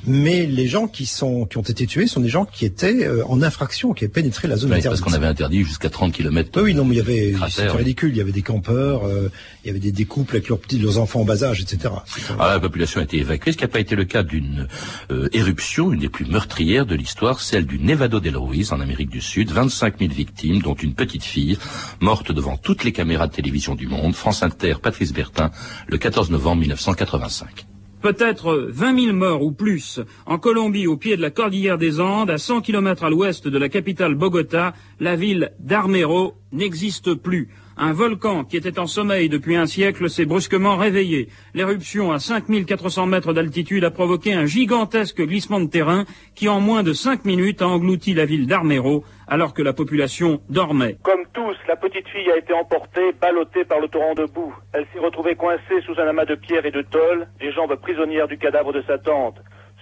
Mais 0.07 0.45
les 0.45 0.67
gens 0.67 0.87
qui 0.87 1.05
sont 1.05 1.45
qui 1.45 1.57
ont 1.57 1.61
été 1.61 1.85
tués 1.87 2.07
sont 2.07 2.19
des 2.21 2.29
gens 2.29 2.45
qui 2.45 2.65
étaient 2.65 3.05
euh, 3.05 3.25
en 3.27 3.41
infraction, 3.41 3.93
qui 3.93 4.03
avaient 4.05 4.11
pénétré 4.13 4.47
la 4.47 4.55
zone 4.55 4.71
Oui, 4.71 4.77
interdite. 4.77 5.01
parce 5.01 5.11
qu'on 5.13 5.17
avait 5.17 5.27
interdit 5.27 5.63
jusqu'à 5.63 5.89
30 5.89 6.13
km. 6.13 6.49
Oui, 6.55 6.63
oui, 6.63 6.73
non, 6.75 6.85
mais 6.85 6.95
il 6.95 6.97
y 6.97 7.01
avait, 7.01 7.33
c'était 7.49 7.69
ridicule. 7.69 8.11
Il 8.11 8.17
y 8.17 8.21
avait 8.21 8.31
des 8.31 8.41
campeurs, 8.41 9.05
euh, 9.05 9.31
il 9.63 9.67
y 9.67 9.69
avait 9.71 9.79
des, 9.79 9.91
des 9.91 10.05
couples 10.05 10.35
avec 10.35 10.49
leurs 10.49 10.59
petits, 10.59 10.77
leurs 10.79 10.97
enfants 10.99 11.21
en 11.21 11.25
bas 11.25 11.43
âge, 11.43 11.61
etc. 11.61 11.93
Ah, 12.39 12.53
la 12.53 12.59
population 12.59 12.99
a 12.99 13.03
été 13.03 13.17
évacuée, 13.17 13.51
ce 13.51 13.57
qui 13.57 13.63
n'a 13.63 13.67
pas 13.67 13.79
été 13.79 13.95
le 13.95 14.05
cas 14.05 14.23
d'une 14.23 14.67
euh, 15.11 15.27
éruption, 15.33 15.91
une 15.91 15.99
des 15.99 16.09
plus 16.09 16.25
meurtrières 16.25 16.85
de 16.85 16.95
l'histoire, 16.95 17.41
celle 17.41 17.65
du 17.65 17.79
Nevado 17.79 18.19
del 18.19 18.37
Ruiz 18.37 18.71
en 18.71 18.79
Amérique 18.79 19.09
du 19.09 19.21
Sud. 19.21 19.51
25 19.51 19.99
000 19.99 20.11
victimes, 20.13 20.61
dont 20.61 20.75
une 20.75 20.93
petite 20.93 21.23
fille, 21.23 21.57
morte 21.99 22.31
devant 22.31 22.57
toutes 22.57 22.83
les 22.83 22.91
caméras 22.91 23.27
de 23.27 23.33
télévision 23.33 23.75
du 23.75 23.87
monde. 23.87 24.13
France 24.15 24.43
Inter, 24.43 24.75
Patrice 24.81 25.13
Bertin, 25.13 25.51
le 25.87 25.97
14 25.97 26.29
novembre 26.31 26.61
1985. 26.61 27.65
Peut-être 28.05 28.67
20 28.69 28.99
000 29.05 29.15
morts 29.15 29.41
ou 29.41 29.51
plus 29.51 29.99
en 30.27 30.37
Colombie 30.37 30.85
au 30.85 30.95
pied 30.95 31.17
de 31.17 31.23
la 31.23 31.31
cordillère 31.31 31.79
des 31.79 31.99
Andes, 31.99 32.29
à 32.29 32.37
100 32.37 32.61
km 32.61 33.03
à 33.03 33.09
l'ouest 33.09 33.47
de 33.47 33.57
la 33.57 33.67
capitale 33.67 34.13
Bogota, 34.13 34.75
la 34.99 35.15
ville 35.15 35.53
d'Armero 35.57 36.35
n'existe 36.51 37.15
plus. 37.15 37.49
Un 37.77 37.93
volcan 37.93 38.43
qui 38.43 38.57
était 38.57 38.77
en 38.77 38.85
sommeil 38.85 39.27
depuis 39.27 39.55
un 39.55 39.65
siècle 39.65 40.07
s'est 40.07 40.25
brusquement 40.25 40.77
réveillé. 40.77 41.29
L'éruption 41.55 42.11
à 42.11 42.19
5400 42.19 43.07
mètres 43.07 43.33
d'altitude 43.33 43.83
a 43.83 43.89
provoqué 43.89 44.33
un 44.33 44.45
gigantesque 44.45 45.23
glissement 45.23 45.59
de 45.59 45.65
terrain 45.65 46.05
qui 46.35 46.47
en 46.47 46.61
moins 46.61 46.83
de 46.83 46.93
5 46.93 47.25
minutes 47.25 47.63
a 47.63 47.67
englouti 47.67 48.13
la 48.13 48.27
ville 48.27 48.45
d'Armero 48.45 49.03
alors 49.27 49.53
que 49.53 49.61
la 49.61 49.73
population 49.73 50.41
dormait. 50.49 50.97
Comme 51.03 51.25
tous, 51.33 51.55
la 51.67 51.75
petite 51.75 52.07
fille 52.09 52.31
a 52.31 52.37
été 52.37 52.53
emportée, 52.53 53.11
ballottée 53.13 53.65
par 53.65 53.79
le 53.79 53.87
torrent 53.87 54.13
de 54.13 54.25
boue. 54.25 54.55
Elle 54.73 54.85
s'est 54.93 54.99
retrouvée 54.99 55.35
coincée 55.35 55.81
sous 55.85 55.99
un 55.99 56.07
amas 56.07 56.25
de 56.25 56.35
pierres 56.35 56.65
et 56.65 56.71
de 56.71 56.81
tôles, 56.81 57.27
les 57.39 57.51
jambes 57.51 57.75
prisonnières 57.75 58.27
du 58.27 58.37
cadavre 58.37 58.73
de 58.73 58.81
sa 58.83 58.97
tante. 58.97 59.37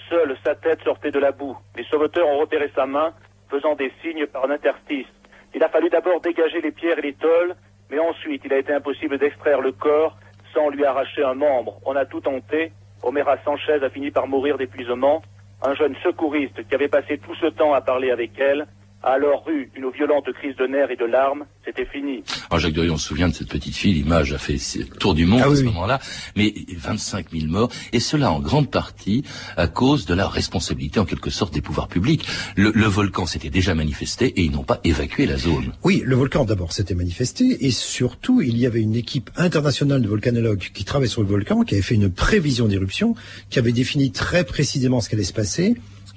Seule 0.09 0.35
sa 0.43 0.55
tête 0.55 0.81
sortait 0.83 1.11
de 1.11 1.19
la 1.19 1.31
boue. 1.31 1.57
Les 1.75 1.83
sauveteurs 1.85 2.27
ont 2.27 2.39
repéré 2.39 2.71
sa 2.75 2.85
main, 2.85 3.13
faisant 3.49 3.75
des 3.75 3.91
signes 4.01 4.27
par 4.27 4.45
un 4.45 4.51
interstice. 4.51 5.07
Il 5.55 5.63
a 5.63 5.69
fallu 5.69 5.89
d'abord 5.89 6.21
dégager 6.21 6.61
les 6.61 6.71
pierres 6.71 6.99
et 6.99 7.03
les 7.03 7.13
tôles, 7.13 7.55
mais 7.89 7.99
ensuite 7.99 8.41
il 8.45 8.53
a 8.53 8.57
été 8.57 8.73
impossible 8.73 9.17
d'extraire 9.17 9.61
le 9.61 9.71
corps 9.71 10.17
sans 10.53 10.69
lui 10.69 10.85
arracher 10.85 11.23
un 11.23 11.33
membre. 11.33 11.79
On 11.85 11.95
a 11.95 12.05
tout 12.05 12.21
tenté. 12.21 12.71
Omera 13.01 13.37
Sanchez 13.43 13.83
a 13.83 13.89
fini 13.89 14.11
par 14.11 14.27
mourir 14.27 14.57
d'épuisement. 14.57 15.21
Un 15.61 15.75
jeune 15.75 15.95
secouriste 16.03 16.67
qui 16.67 16.75
avait 16.75 16.87
passé 16.87 17.17
tout 17.17 17.35
ce 17.35 17.47
temps 17.47 17.73
à 17.73 17.81
parler 17.81 18.11
avec 18.11 18.31
elle 18.39 18.67
a 19.03 19.13
alors 19.13 19.45
eu 19.49 19.69
une 19.75 19.89
violente 19.91 20.25
crise 20.33 20.55
de 20.55 20.65
nerfs 20.65 20.89
et 20.91 20.95
de 20.95 21.05
larmes. 21.05 21.43
C'était 21.65 21.85
fini. 21.85 22.23
Alors 22.49 22.59
Jacques 22.59 22.73
Durion, 22.73 22.93
on 22.95 22.97
se 22.97 23.07
souvient 23.07 23.27
de 23.27 23.33
cette 23.33 23.47
petite 23.49 23.75
fille, 23.75 23.93
l'image 23.93 24.33
a 24.33 24.37
fait 24.37 24.57
le 24.77 24.85
tour 24.97 25.13
du 25.13 25.25
monde 25.25 25.41
Ah 25.43 25.47
à 25.47 25.49
oui, 25.49 25.55
ce 25.57 25.61
oui. 25.61 25.67
moment-là, 25.67 25.99
mais 26.35 26.53
25 26.77 27.27
000 27.31 27.47
morts, 27.47 27.69
et 27.91 27.99
cela 27.99 28.31
en 28.31 28.39
grande 28.39 28.69
partie 28.71 29.23
à 29.57 29.67
cause 29.67 30.05
de 30.05 30.13
la 30.13 30.27
responsabilité 30.27 30.99
en 30.99 31.05
quelque 31.05 31.29
sorte 31.29 31.53
des 31.53 31.61
pouvoirs 31.61 31.87
publics. 31.87 32.25
Le, 32.55 32.71
le 32.73 32.85
volcan 32.85 33.25
s'était 33.25 33.49
déjà 33.49 33.75
manifesté 33.75 34.27
et 34.27 34.43
ils 34.43 34.51
n'ont 34.51 34.63
pas 34.63 34.79
évacué 34.83 35.25
la 35.25 35.37
zone. 35.37 35.73
Oui, 35.83 36.01
le 36.05 36.15
volcan 36.15 36.45
d'abord 36.45 36.71
s'était 36.73 36.95
manifesté 36.95 37.65
et 37.65 37.71
surtout 37.71 38.41
il 38.41 38.57
y 38.57 38.65
avait 38.65 38.81
une 38.81 38.95
équipe 38.95 39.29
internationale 39.37 40.01
de 40.01 40.07
volcanologues 40.07 40.69
qui 40.73 40.83
travaillait 40.85 41.09
sur 41.11 41.21
le 41.21 41.27
volcan, 41.27 41.63
qui 41.63 41.75
avait 41.75 41.83
fait 41.83 41.95
une 41.95 42.09
prévision 42.11 42.67
d'éruption, 42.67 43.15
qui 43.49 43.59
avait 43.59 43.71
défini 43.73 44.11
très 44.11 44.43
précisément 44.43 45.01
ce 45.01 45.09
qui 45.09 45.15
allait 45.15 45.23
se 45.23 45.33
passer. 45.33 45.75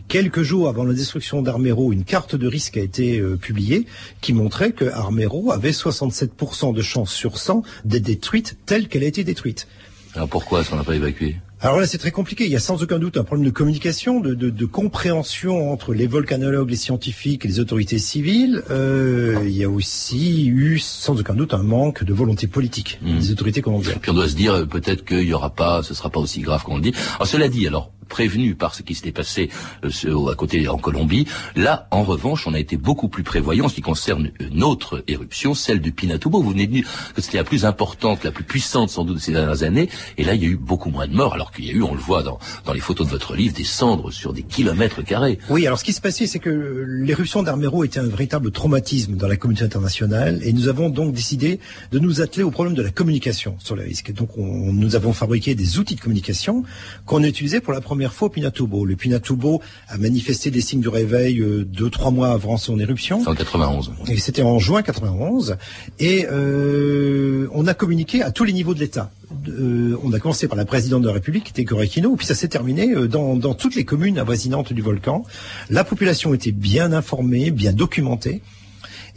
Quelques 0.08 0.42
jours 0.42 0.68
avant 0.68 0.84
la 0.84 0.94
destruction 0.94 1.42
d'Armero, 1.42 1.92
une 1.92 2.04
carte 2.04 2.36
de 2.36 2.46
risque 2.46 2.76
a 2.76 2.80
été 2.80 3.18
euh, 3.18 3.36
publiée 3.36 3.86
qui 4.20 4.32
montrait 4.32 4.70
que 4.72 4.84
Armero 4.84 5.50
avait 5.50 5.72
67% 5.72 6.72
de 6.74 6.82
chance 6.82 7.12
sur 7.12 7.38
100 7.38 7.62
d'être 7.84 8.04
détruite 8.04 8.56
telle 8.66 8.86
qu'elle 8.88 9.02
a 9.02 9.06
été 9.08 9.24
détruite. 9.24 9.66
Alors 10.14 10.28
pourquoi 10.28 10.60
est-ce 10.60 10.70
qu'on 10.70 10.76
n'a 10.76 10.84
pas 10.84 10.94
évacué? 10.94 11.36
Alors 11.60 11.80
là, 11.80 11.86
c'est 11.86 11.98
très 11.98 12.10
compliqué. 12.10 12.44
Il 12.44 12.50
y 12.52 12.56
a 12.56 12.60
sans 12.60 12.82
aucun 12.82 12.98
doute 12.98 13.16
un 13.16 13.24
problème 13.24 13.44
de 13.46 13.50
communication, 13.50 14.20
de, 14.20 14.34
de, 14.34 14.50
de 14.50 14.64
compréhension 14.66 15.72
entre 15.72 15.94
les 15.94 16.06
volcanologues, 16.06 16.68
les 16.70 16.76
scientifiques 16.76 17.44
et 17.44 17.48
les 17.48 17.60
autorités 17.60 17.98
civiles. 17.98 18.62
Euh, 18.70 19.40
il 19.44 19.56
y 19.56 19.64
a 19.64 19.68
aussi 19.70 20.46
eu 20.46 20.78
sans 20.78 21.18
aucun 21.18 21.34
doute 21.34 21.52
un 21.54 21.62
manque 21.62 22.04
de 22.04 22.12
volonté 22.12 22.46
politique 22.46 22.98
Mhm. 23.02 23.18
des 23.18 23.30
autorités 23.32 23.62
colombiennes. 23.62 23.96
Puis 24.00 24.10
on 24.10 24.14
doit 24.14 24.28
se 24.28 24.34
dire 24.36 24.52
euh, 24.54 24.64
peut-être 24.66 25.04
qu'il 25.04 25.22
y 25.26 25.32
aura 25.32 25.50
pas, 25.50 25.82
ce 25.82 25.94
sera 25.94 26.10
pas 26.10 26.20
aussi 26.20 26.40
grave 26.40 26.62
qu'on 26.62 26.76
le 26.76 26.82
dit. 26.82 26.92
Alors 27.16 27.26
cela 27.26 27.48
dit, 27.48 27.66
alors 27.66 27.90
prévenu 28.08 28.54
par 28.54 28.74
ce 28.74 28.82
qui 28.82 28.94
s'était 28.94 29.12
passé 29.12 29.50
euh, 29.84 30.28
à 30.30 30.34
côté 30.34 30.68
en 30.68 30.78
Colombie, 30.78 31.26
là 31.54 31.88
en 31.90 32.02
revanche 32.02 32.46
on 32.46 32.54
a 32.54 32.58
été 32.58 32.76
beaucoup 32.76 33.08
plus 33.08 33.22
prévoyant 33.22 33.66
en 33.66 33.68
ce 33.68 33.74
qui 33.74 33.80
concerne 33.80 34.30
une 34.40 34.62
autre 34.62 35.02
éruption, 35.08 35.54
celle 35.54 35.80
du 35.80 35.92
Pinatubo. 35.92 36.40
Vous 36.42 36.50
venez 36.50 36.66
de 36.66 36.72
dire 36.72 36.86
que 37.14 37.20
c'était 37.22 37.38
la 37.38 37.44
plus 37.44 37.64
importante, 37.64 38.24
la 38.24 38.30
plus 38.30 38.44
puissante 38.44 38.90
sans 38.90 39.04
doute 39.04 39.16
de 39.16 39.20
ces 39.20 39.32
dernières 39.32 39.62
années, 39.62 39.88
et 40.18 40.24
là 40.24 40.34
il 40.34 40.42
y 40.42 40.46
a 40.46 40.48
eu 40.48 40.56
beaucoup 40.56 40.90
moins 40.90 41.06
de 41.06 41.14
morts, 41.14 41.34
alors 41.34 41.52
qu'il 41.52 41.64
y 41.66 41.70
a 41.70 41.72
eu, 41.72 41.82
on 41.82 41.94
le 41.94 42.00
voit 42.00 42.22
dans, 42.22 42.38
dans 42.64 42.72
les 42.72 42.80
photos 42.80 43.06
de 43.06 43.10
votre 43.12 43.34
livre, 43.34 43.54
des 43.54 43.64
cendres 43.64 44.10
sur 44.12 44.32
des 44.32 44.42
kilomètres 44.42 45.02
carrés. 45.02 45.38
Oui, 45.50 45.66
alors 45.66 45.78
ce 45.78 45.84
qui 45.84 45.92
se 45.92 46.00
passait, 46.00 46.26
c'est 46.26 46.38
que 46.38 46.84
l'éruption 46.86 47.42
d'Armero 47.42 47.84
était 47.84 48.00
un 48.00 48.06
véritable 48.06 48.50
traumatisme 48.50 49.16
dans 49.16 49.28
la 49.28 49.36
communauté 49.36 49.64
internationale 49.64 50.40
et 50.42 50.52
nous 50.52 50.68
avons 50.68 50.88
donc 50.90 51.12
décidé 51.12 51.58
de 51.92 51.98
nous 51.98 52.20
atteler 52.20 52.42
au 52.42 52.50
problème 52.50 52.74
de 52.74 52.82
la 52.82 52.90
communication 52.90 53.56
sur 53.58 53.74
les 53.76 53.84
risques. 53.84 54.12
Donc 54.12 54.36
on- 54.38 54.72
nous 54.72 54.94
avons 54.96 55.12
fabriqué 55.12 55.54
des 55.54 55.78
outils 55.78 55.94
de 55.96 56.00
communication 56.00 56.64
qu'on 57.06 57.22
a 57.22 57.28
utilisés 57.28 57.60
pour 57.60 57.72
la 57.72 57.80
première 57.80 57.95
fois 58.12 58.26
au 58.26 58.30
Pinatubo. 58.30 58.84
Le 58.84 58.96
Pinatubo 58.96 59.60
a 59.88 59.98
manifesté 59.98 60.50
des 60.50 60.60
signes 60.60 60.80
de 60.80 60.88
réveil 60.88 61.40
euh, 61.40 61.64
deux, 61.64 61.90
trois 61.90 62.10
mois 62.10 62.30
avant 62.30 62.56
son 62.56 62.78
éruption. 62.78 63.22
En 63.26 63.34
91. 63.34 63.92
Et 64.08 64.18
c'était 64.18 64.42
en 64.42 64.58
juin 64.58 64.82
91. 64.82 65.56
Et 65.98 66.26
euh, 66.30 67.48
on 67.52 67.66
a 67.66 67.74
communiqué 67.74 68.22
à 68.22 68.30
tous 68.30 68.44
les 68.44 68.52
niveaux 68.52 68.74
de 68.74 68.80
l'État. 68.80 69.10
Euh, 69.48 69.96
on 70.02 70.12
a 70.12 70.18
commencé 70.18 70.48
par 70.48 70.56
la 70.56 70.64
présidente 70.64 71.02
de 71.02 71.08
la 71.08 71.14
République, 71.14 71.44
qui 71.44 71.50
était 71.50 71.64
Correcchino, 71.64 72.14
puis 72.16 72.26
ça 72.26 72.34
s'est 72.34 72.48
terminé 72.48 72.94
dans, 73.08 73.36
dans 73.36 73.54
toutes 73.54 73.74
les 73.74 73.84
communes 73.84 74.18
avoisinantes 74.18 74.72
du 74.72 74.82
volcan. 74.82 75.24
La 75.70 75.84
population 75.84 76.32
était 76.34 76.52
bien 76.52 76.92
informée, 76.92 77.50
bien 77.50 77.72
documentée. 77.72 78.42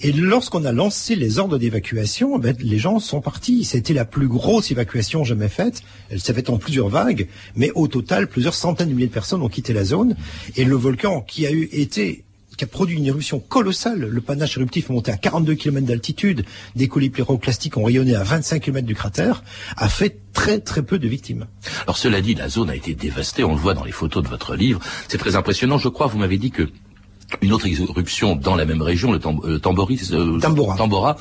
Et 0.02 0.12
lorsqu'on 0.14 0.64
a 0.64 0.72
lancé 0.72 1.16
les 1.16 1.40
ordres 1.40 1.58
d'évacuation, 1.58 2.38
ben, 2.40 2.56
les 2.60 2.80
gens 2.80 3.00
sont 3.00 3.22
partis. 3.22 3.66
C'était 3.66 3.94
la 3.94 4.06
plus 4.06 4.28
grosse 4.28 4.72
évacuation 4.72 5.24
jamais 5.24 5.50
faite. 5.50 5.82
Elle 6.10 6.22
s'est 6.22 6.34
faite 6.34 6.50
en 6.50 6.58
plusieurs 6.58 6.88
vagues, 6.88 7.28
mais 7.56 7.72
au 7.76 7.88
total, 7.88 8.28
plusieurs 8.28 8.54
centaines 8.54 8.90
de 8.90 8.94
milliers 8.94 9.08
de 9.08 9.14
personnes 9.14 9.42
ont 9.42 9.50
quitté 9.50 9.74
la 9.74 9.84
zone. 9.84 10.16
Et 10.56 10.64
le 10.64 10.76
volcan, 10.76 11.22
qui 11.22 11.46
a 11.46 11.52
eu 11.52 11.70
été 11.72 12.24
qui 12.60 12.66
a 12.66 12.68
produit 12.68 12.98
une 12.98 13.06
éruption 13.06 13.40
colossale. 13.40 14.02
Le 14.02 14.22
panache 14.22 14.58
éruptif 14.58 14.90
est 14.90 14.94
monté 14.94 15.12
à 15.12 15.18
42 15.18 15.56
km 15.56 15.88
d'altitude, 15.88 16.44
des 16.76 16.90
colis 16.90 17.10
pyroclastiques 17.10 17.78
ont 17.78 17.86
rayonné 17.86 18.16
à 18.16 18.24
25 18.24 18.62
km 18.62 18.86
du 18.86 18.96
cratère, 18.96 19.44
a 19.78 19.88
fait 19.88 20.18
très 20.34 20.60
très 20.60 20.84
peu 20.84 21.00
de 21.00 21.08
victimes. 21.08 21.48
Alors 21.84 21.98
cela 21.98 22.20
dit, 22.20 22.36
la 22.36 22.50
zone 22.50 22.70
a 22.70 22.76
été 22.76 22.96
dévastée, 22.96 23.46
on 23.46 23.54
le 23.54 23.62
voit 23.62 23.76
dans 23.76 23.86
les 23.86 23.94
photos 23.94 24.24
de 24.24 24.28
votre 24.28 24.58
livre. 24.58 24.82
C'est 25.08 25.18
très 25.18 25.38
impressionnant. 25.38 25.78
Je 25.78 25.88
crois, 25.88 26.08
vous 26.08 26.18
m'avez 26.18 26.38
dit 26.38 26.52
que 26.52 26.68
une 27.42 27.54
autre 27.54 27.68
éruption 27.68 28.36
dans 28.36 28.56
la 28.56 28.66
même 28.66 28.82
région, 28.82 29.12
le 29.12 29.20
Tam- 29.20 29.40
euh, 29.46 29.60
Tamboris, 29.60 30.12
euh, 30.12 30.40
Tambora. 30.40 30.76
Tambora, 30.76 31.18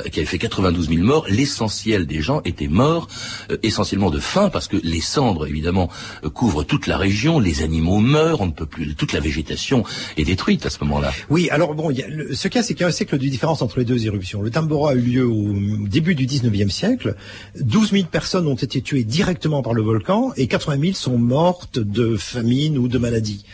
euh, 0.00 0.04
qui 0.08 0.20
avait 0.20 0.26
fait 0.26 0.38
92 0.38 0.88
000 0.88 1.02
morts. 1.02 1.26
L'essentiel 1.28 2.06
des 2.06 2.20
gens 2.22 2.40
étaient 2.44 2.68
morts 2.68 3.08
euh, 3.50 3.56
essentiellement 3.62 4.10
de 4.10 4.18
faim 4.20 4.50
parce 4.52 4.68
que 4.68 4.76
les 4.82 5.00
cendres, 5.00 5.46
évidemment, 5.46 5.88
couvrent 6.34 6.64
toute 6.64 6.86
la 6.86 6.96
région. 6.96 7.38
Les 7.40 7.62
animaux 7.62 7.98
meurent, 7.98 8.40
on 8.40 8.46
ne 8.46 8.52
peut 8.52 8.66
plus. 8.66 8.94
Toute 8.94 9.12
la 9.12 9.20
végétation 9.20 9.84
est 10.16 10.24
détruite 10.24 10.64
à 10.66 10.70
ce 10.70 10.78
moment-là. 10.84 11.12
Oui, 11.30 11.48
alors 11.50 11.74
bon, 11.74 11.90
il 11.90 11.98
y 11.98 12.02
a 12.02 12.08
le- 12.08 12.34
ce 12.34 12.48
cas, 12.48 12.62
c'est 12.62 12.74
qu'il 12.74 12.82
y 12.82 12.84
a 12.84 12.88
un 12.88 12.92
siècle 12.92 13.18
de 13.18 13.26
différence 13.26 13.60
entre 13.62 13.78
les 13.78 13.84
deux 13.84 14.06
éruptions. 14.06 14.42
Le 14.42 14.50
Tambora 14.50 14.92
a 14.92 14.94
eu 14.94 15.00
lieu 15.00 15.26
au 15.26 15.52
début 15.86 16.14
du 16.14 16.26
19e 16.26 16.70
siècle. 16.70 17.16
12 17.60 17.90
000 17.92 18.04
personnes 18.10 18.46
ont 18.46 18.54
été 18.54 18.80
tuées 18.80 19.04
directement 19.04 19.62
par 19.62 19.74
le 19.74 19.82
volcan 19.82 20.32
et 20.36 20.46
80 20.46 20.80
000 20.80 20.92
sont 20.94 21.18
mortes 21.18 21.78
de 21.78 22.16
famine 22.16 22.78
ou 22.78 22.88
de 22.88 22.98
maladie. 22.98 23.44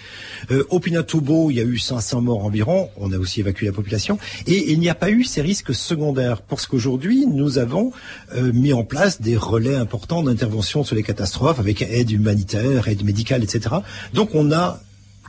Euh, 0.50 0.64
au 0.70 0.80
Pinatubo, 0.80 1.50
il 1.50 1.56
y 1.56 1.60
a 1.60 1.64
eu 1.64 1.78
500 1.78 2.20
morts 2.20 2.44
environ. 2.44 2.90
On 2.96 3.12
a 3.12 3.18
aussi 3.18 3.40
évacué 3.40 3.66
la 3.66 3.72
population. 3.72 4.18
Et 4.46 4.72
il 4.72 4.80
n'y 4.80 4.88
a 4.88 4.94
pas 4.94 5.10
eu 5.10 5.24
ces 5.24 5.42
risques 5.42 5.74
secondaires 5.74 6.42
parce 6.42 6.66
qu'aujourd'hui, 6.66 7.26
nous 7.26 7.58
avons 7.58 7.92
euh, 8.34 8.52
mis 8.52 8.72
en 8.72 8.84
place 8.84 9.20
des 9.20 9.36
relais 9.36 9.76
importants 9.76 10.22
d'intervention 10.22 10.84
sur 10.84 10.96
les 10.96 11.02
catastrophes 11.02 11.58
avec 11.58 11.82
aide 11.82 12.10
humanitaire, 12.10 12.88
aide 12.88 13.04
médicale, 13.04 13.42
etc. 13.42 13.76
Donc 14.12 14.30
on 14.34 14.52
a 14.52 14.80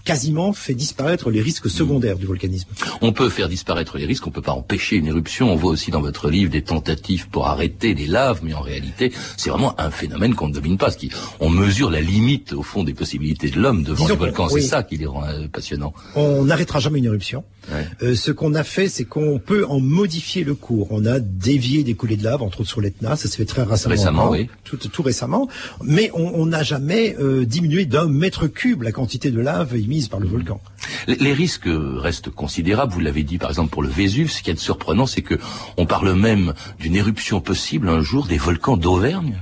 quasiment 0.06 0.54
fait 0.54 0.74
disparaître 0.76 1.30
les 1.32 1.41
risques 1.41 1.70
secondaires 1.70 2.18
du 2.18 2.26
volcanisme. 2.26 2.70
On 3.02 3.12
peut 3.12 3.28
faire 3.30 3.50
disparaître 3.50 3.98
les 3.98 4.06
risques, 4.06 4.26
on 4.28 4.32
peut 4.32 4.41
pas 4.41 4.54
empêcher 4.54 4.96
une 4.98 5.08
éruption. 5.08 5.52
On 5.52 5.56
voit 5.56 5.72
aussi 5.72 5.91
dans 5.91 6.00
votre 6.02 6.30
livre 6.30 6.52
des 6.52 6.62
tentatives 6.62 7.28
pour 7.30 7.48
arrêter 7.48 7.94
les 7.96 8.06
laves, 8.06 8.39
mais 8.44 8.54
en 8.54 8.62
réalité, 8.62 9.12
c'est 9.36 9.50
vraiment 9.50 9.78
un 9.82 9.89
phénomène 9.91 10.36
qu'on 10.36 10.48
ne 10.48 10.54
domine 10.54 10.78
pas. 10.78 10.91
Ce 10.91 10.98
qui, 10.98 11.10
on 11.39 11.50
mesure 11.50 11.89
la 11.89 12.02
limite, 12.02 12.54
au 12.54 12.62
fond, 12.63 12.84
des 12.84 12.94
possibilités 12.94 13.50
de 13.50 13.60
l'homme 13.60 13.84
devant 13.84 14.06
Disons 14.06 14.13
le 14.13 14.20
volcan. 14.20 14.48
qu'on- 14.48 14.54
oui. 14.54 14.62
C'est 14.62 14.68
ça 14.70 14.84
qui 14.84 14.98
les 14.98 15.08
rend 15.08 15.26
euh, 15.26 15.48
passionnants. 15.48 15.94
On 16.15 16.46
n'arrêtera 16.46 16.80
jamais 16.80 17.00
une 17.00 17.06
éruption. 17.06 17.44
Ouais. 17.74 17.88
Euh, 18.04 18.13
ce 18.15 18.30
qu'on 18.32 18.54
a 18.54 18.63
fait, 18.63 18.88
c'est 18.88 19.06
qu'on 19.06 19.39
peut 19.39 19.65
en 19.68 19.80
modifier 19.80 20.44
le 20.44 20.54
cours. 20.54 20.88
On 20.91 21.04
a 21.08 21.20
dévié 21.20 21.84
des 21.84 21.96
coulées 21.96 22.15
de 22.15 22.24
lave, 22.24 22.44
entre 22.44 22.62
autres 22.62 22.70
sur 22.70 22.80
l'Etna, 22.82 23.15
ça 23.15 23.28
se 23.28 23.36
fait 23.36 23.46
très 23.46 23.63
récemment. 23.63 23.96
Récemment, 23.96 24.20
encore, 24.26 24.32
oui. 24.34 24.48
Tout, 24.63 24.78
tout 24.78 25.02
récemment. 25.02 25.48
Mais 25.84 26.12
on 26.13 26.26
on 26.36 26.48
n'a 26.48 26.63
jamais 26.63 27.15
euh, 27.20 27.46
diminué 27.46 27.86
d'un 27.86 28.08
mètre 28.10 28.48
cube 28.48 28.82
la 28.84 28.91
quantité 28.91 29.32
de 29.32 29.39
lave 29.39 29.74
émise 29.76 29.94
par 30.10 30.19
le 30.19 30.27
volcan. 30.27 30.60
Les, 31.08 31.15
les 31.15 31.34
risques 31.34 31.67
restent 31.67 32.29
considérables. 32.29 32.91
Vous 32.93 32.99
l'avez 32.99 33.23
dit, 33.23 33.38
par 33.38 33.49
exemple, 33.49 33.69
pour 33.71 33.84
le 33.84 33.89
Vésuve. 33.89 34.31
Ce 34.31 34.41
qui 34.41 34.51
est 34.51 34.60
surprenant, 34.60 35.05
c'est 35.05 35.21
que 35.21 35.36
on 35.77 35.86
parle 35.86 36.13
même 36.15 36.53
d'une 36.79 36.95
éruption 36.95 37.41
possible 37.41 37.89
un 37.89 38.01
jour 38.01 38.27
des 38.27 38.38
volcans 38.38 38.77
d'Auvergne. 38.77 39.41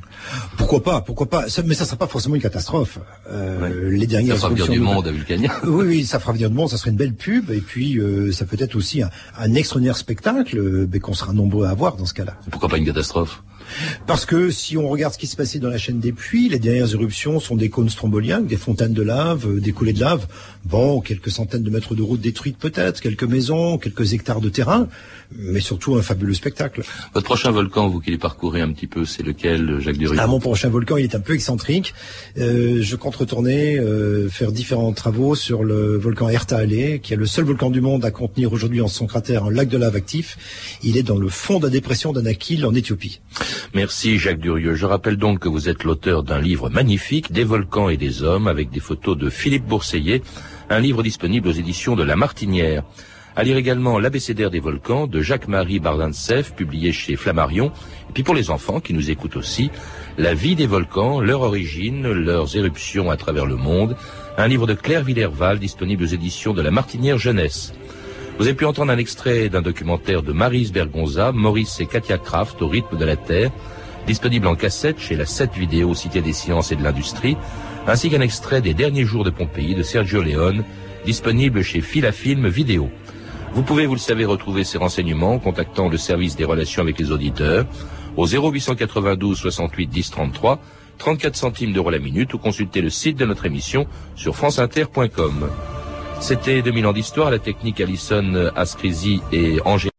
Pourquoi 0.58 0.82
pas, 0.84 1.02
pourquoi 1.02 1.30
pas. 1.30 1.50
Ça- 1.50 1.64
mais 1.66 1.74
ça 1.76 1.86
sera 1.86 1.98
pas 1.98 2.08
forcément 2.08 2.36
une 2.36 2.42
catastrophe. 2.42 3.00
Euh, 3.30 3.90
Les 3.92 4.08
dernières 4.08 4.36
Ça 4.36 4.42
fera 4.44 4.50
venir 4.54 4.68
du 4.70 4.80
de- 4.80 4.84
monde 4.84 5.08
à 5.08 5.12
Vulcania. 5.12 5.52
Oui, 5.66 5.86
oui, 5.88 6.06
ça 6.06 6.20
fera 6.20 6.32
venir 6.34 6.50
du 6.50 6.56
monde, 6.56 6.70
ça 6.70 6.78
serait 6.78 6.92
une 6.92 6.98
belle 6.98 7.14
pub, 7.14 7.52
et 7.52 7.60
puis 7.62 8.00
euh, 8.00 8.32
ça 8.32 8.46
peut 8.46 8.58
être 8.60 8.76
aussi 8.76 9.02
un, 9.02 9.10
un 9.38 9.54
extraordinaire 9.54 9.98
spectacle, 9.98 10.58
euh, 10.58 10.88
mais 10.92 11.00
qu'on 11.00 11.14
sera 11.14 11.34
nombreux 11.34 11.66
à 11.68 11.74
voir 11.74 11.96
dans 11.98 12.06
ce 12.06 12.14
cas-là. 12.14 12.36
Pourquoi 12.52 12.70
pas 12.70 12.78
une 12.78 12.86
catastrophe? 12.86 13.44
Parce 14.08 14.26
que 14.26 14.50
si 14.50 14.78
on 14.78 14.88
regarde 14.88 15.14
ce 15.14 15.18
qui 15.18 15.28
s'est 15.28 15.38
passé 15.38 15.60
dans 15.60 15.70
la 15.70 15.78
chaîne 15.78 16.00
des 16.00 16.12
puits, 16.12 16.50
les 16.50 16.60
dernières 16.60 16.94
éruptions 16.94 17.40
sont 17.40 17.56
des 17.56 17.70
cônes 17.70 17.90
stromboliens, 17.90 18.42
des 18.42 18.58
fontaines 18.58 18.94
de 18.94 19.02
lave, 19.02 19.48
euh, 19.48 19.60
des 19.60 19.72
coulées 19.72 19.94
de 19.94 20.00
lave. 20.00 20.28
Bon, 20.66 21.02
quelques 21.02 21.32
centaines 21.32 21.64
de 21.64 21.70
mètres 21.70 21.96
de 21.96 22.02
route 22.02 22.22
détruites 22.22 22.58
peut-être, 22.58 23.02
quelques 23.02 23.24
maisons, 23.24 23.78
quelques 23.78 24.14
hectares 24.14 24.42
de 24.42 24.50
terrain, 24.50 24.88
mais 25.38 25.60
surtout 25.60 25.96
un 25.96 26.02
fabuleux 26.02 26.34
spectacle. 26.34 26.84
Votre 27.14 27.26
prochain 27.26 27.52
volcan, 27.52 27.90
vous 27.90 28.00
qui 28.00 28.12
les 28.12 28.18
parcourez 28.18 28.62
un 28.62 28.72
petit 28.72 28.88
peu, 28.88 29.06
c'est 29.06 29.24
lequel, 29.24 29.80
Jacques 29.80 29.98
Durieux 29.98 30.18
Ah, 30.20 30.28
mon 30.28 30.40
prochain 30.40 30.70
volcan, 30.70 30.98
il 30.98 31.04
est 31.04 31.16
un 31.16 31.20
peu 31.20 31.34
excentrique. 31.34 31.94
Euh, 32.38 32.82
je 32.82 32.96
compte 32.96 33.16
retourner 33.16 33.78
euh, 33.78 34.30
faire 34.30 34.52
différents 34.52 34.94
travaux 34.94 35.36
sur 35.36 35.64
le 35.64 35.98
volcan 35.98 36.30
Erta-Ale, 36.30 37.00
qui 37.02 37.14
est 37.14 37.18
le 37.18 37.26
seul 37.26 37.46
volcan 37.46 37.70
du 37.70 37.82
monde 37.82 38.06
à 38.06 38.12
contenir 38.12 38.54
aujourd'hui 38.54 38.82
en 38.82 38.88
son 38.88 39.08
cratère 39.08 39.46
un 39.46 39.52
lac 39.52 39.70
de 39.70 39.78
lave 39.78 39.96
actif. 39.96 40.38
Il 40.84 40.98
est 40.98 41.04
dans 41.04 41.18
le 41.18 41.30
fond 41.30 41.60
de 41.60 41.66
la 41.66 41.70
dépression 41.70 42.14
d'Anakil 42.14 42.66
en 42.66 42.74
Éthiopie. 42.74 43.22
Merci 43.74 44.20
Jacques 44.20 44.40
Durieux. 44.40 44.76
Je 44.76 44.86
rappelle 44.86 45.18
donc 45.18 45.40
que 45.40 45.50
vous 45.50 45.70
êtes 45.70 45.84
l'auteur 45.84 46.24
d'un 46.24 46.40
livre 46.40 46.70
magnifique, 46.70 47.32
Des 47.32 47.44
volcans 47.44 47.90
et 47.90 47.98
des 47.98 48.22
hommes, 48.22 48.48
avec 48.48 48.70
des 48.70 48.80
photos 48.80 49.18
de 49.18 49.30
Philippe 49.30 49.66
Bourseillet, 49.66 50.22
un 50.70 50.80
livre 50.80 51.02
disponible 51.02 51.48
aux 51.48 51.54
éditions 51.54 51.96
de 51.96 52.04
La 52.04 52.16
Martinière. 52.16 52.84
À 53.36 53.44
lire 53.44 53.58
également 53.58 53.98
L'abécédaire 53.98 54.52
des 54.52 54.60
volcans 54.60 55.08
de 55.08 55.22
Jacques-Marie 55.22 55.80
Bardin-de-Sèvres, 55.80 56.54
publié 56.54 56.92
chez 56.92 57.16
Flammarion. 57.16 57.72
Et 58.10 58.14
puis 58.14 58.24
pour 58.24 58.36
les 58.36 58.52
enfants 58.52 58.80
qui 58.80 58.94
nous 58.94 59.10
écoutent 59.10 59.38
aussi, 59.38 59.72
La 60.18 60.36
vie 60.36 60.56
des 60.56 60.68
volcans, 60.68 61.20
leur 61.20 61.42
origine, 61.42 62.08
leurs 62.12 62.56
éruptions 62.56 63.10
à 63.10 63.18
travers 63.18 63.48
le 63.48 63.56
monde, 63.56 63.96
un 64.38 64.48
livre 64.48 64.68
de 64.68 64.76
Claire 64.76 65.04
Villerval 65.04 65.58
disponible 65.58 66.04
aux 66.04 66.08
éditions 66.08 66.54
de 66.54 66.62
La 66.62 66.70
Martinière 66.72 67.18
Jeunesse. 67.18 67.74
Vous 68.40 68.48
avez 68.48 68.56
pu 68.56 68.66
entendre 68.66 68.92
un 68.92 68.98
extrait 68.98 69.48
d'un 69.50 69.62
documentaire 69.62 70.24
de 70.24 70.34
Marise 70.34 70.72
Bergonza, 70.72 71.32
Maurice 71.32 71.80
et 71.80 71.86
Katia 71.86 72.18
Kraft 72.18 72.62
au 72.62 72.68
rythme 72.68 72.98
de 72.98 73.06
la 73.06 73.16
Terre, 73.16 73.52
disponible 74.08 74.48
en 74.48 74.56
cassette 74.56 75.00
chez 75.00 75.16
la 75.16 75.26
7 75.26 75.54
vidéo 75.54 75.94
Cité 75.94 76.22
des 76.22 76.34
Sciences 76.34 76.72
et 76.72 76.76
de 76.76 76.84
l'Industrie, 76.84 77.38
ainsi 77.88 78.10
qu'un 78.10 78.22
extrait 78.22 78.62
des 78.62 78.74
derniers 78.74 79.06
jours 79.06 79.24
de 79.24 79.30
Pompéi 79.30 79.76
de 79.76 79.84
Sergio 79.84 80.24
Leone, 80.24 80.64
disponible 81.06 81.62
chez 81.62 81.82
Filafilm 81.82 82.48
Vidéo. 82.48 82.90
Vous 83.54 83.62
pouvez, 83.62 83.86
vous 83.86 83.94
le 83.94 84.00
savez, 84.00 84.26
retrouver 84.26 84.64
ces 84.64 84.80
renseignements 84.80 85.36
en 85.36 85.40
contactant 85.40 85.88
le 85.88 85.98
service 85.98 86.36
des 86.36 86.44
relations 86.44 86.82
avec 86.82 86.98
les 86.98 87.12
auditeurs 87.12 87.66
au 88.18 88.26
0892 88.26 89.38
68 89.38 89.88
10 89.88 90.10
33, 90.10 90.60
34 90.98 91.36
centimes 91.36 91.72
d'euros 91.72 91.92
la 91.92 92.00
minute 92.00 92.34
ou 92.34 92.40
consulter 92.40 92.82
le 92.82 92.90
site 92.90 93.18
de 93.18 93.26
notre 93.26 93.46
émission 93.46 93.86
sur 94.16 94.36
franceinter.com. 94.36 95.50
C'était 96.20 96.62
2000 96.62 96.88
ans 96.88 96.94
d'histoire, 96.94 97.32
la 97.32 97.40
technique 97.40 97.82
Alison 97.82 98.52
Ascrisi 98.56 99.22
et 99.32 99.60
Angers. 99.66 99.93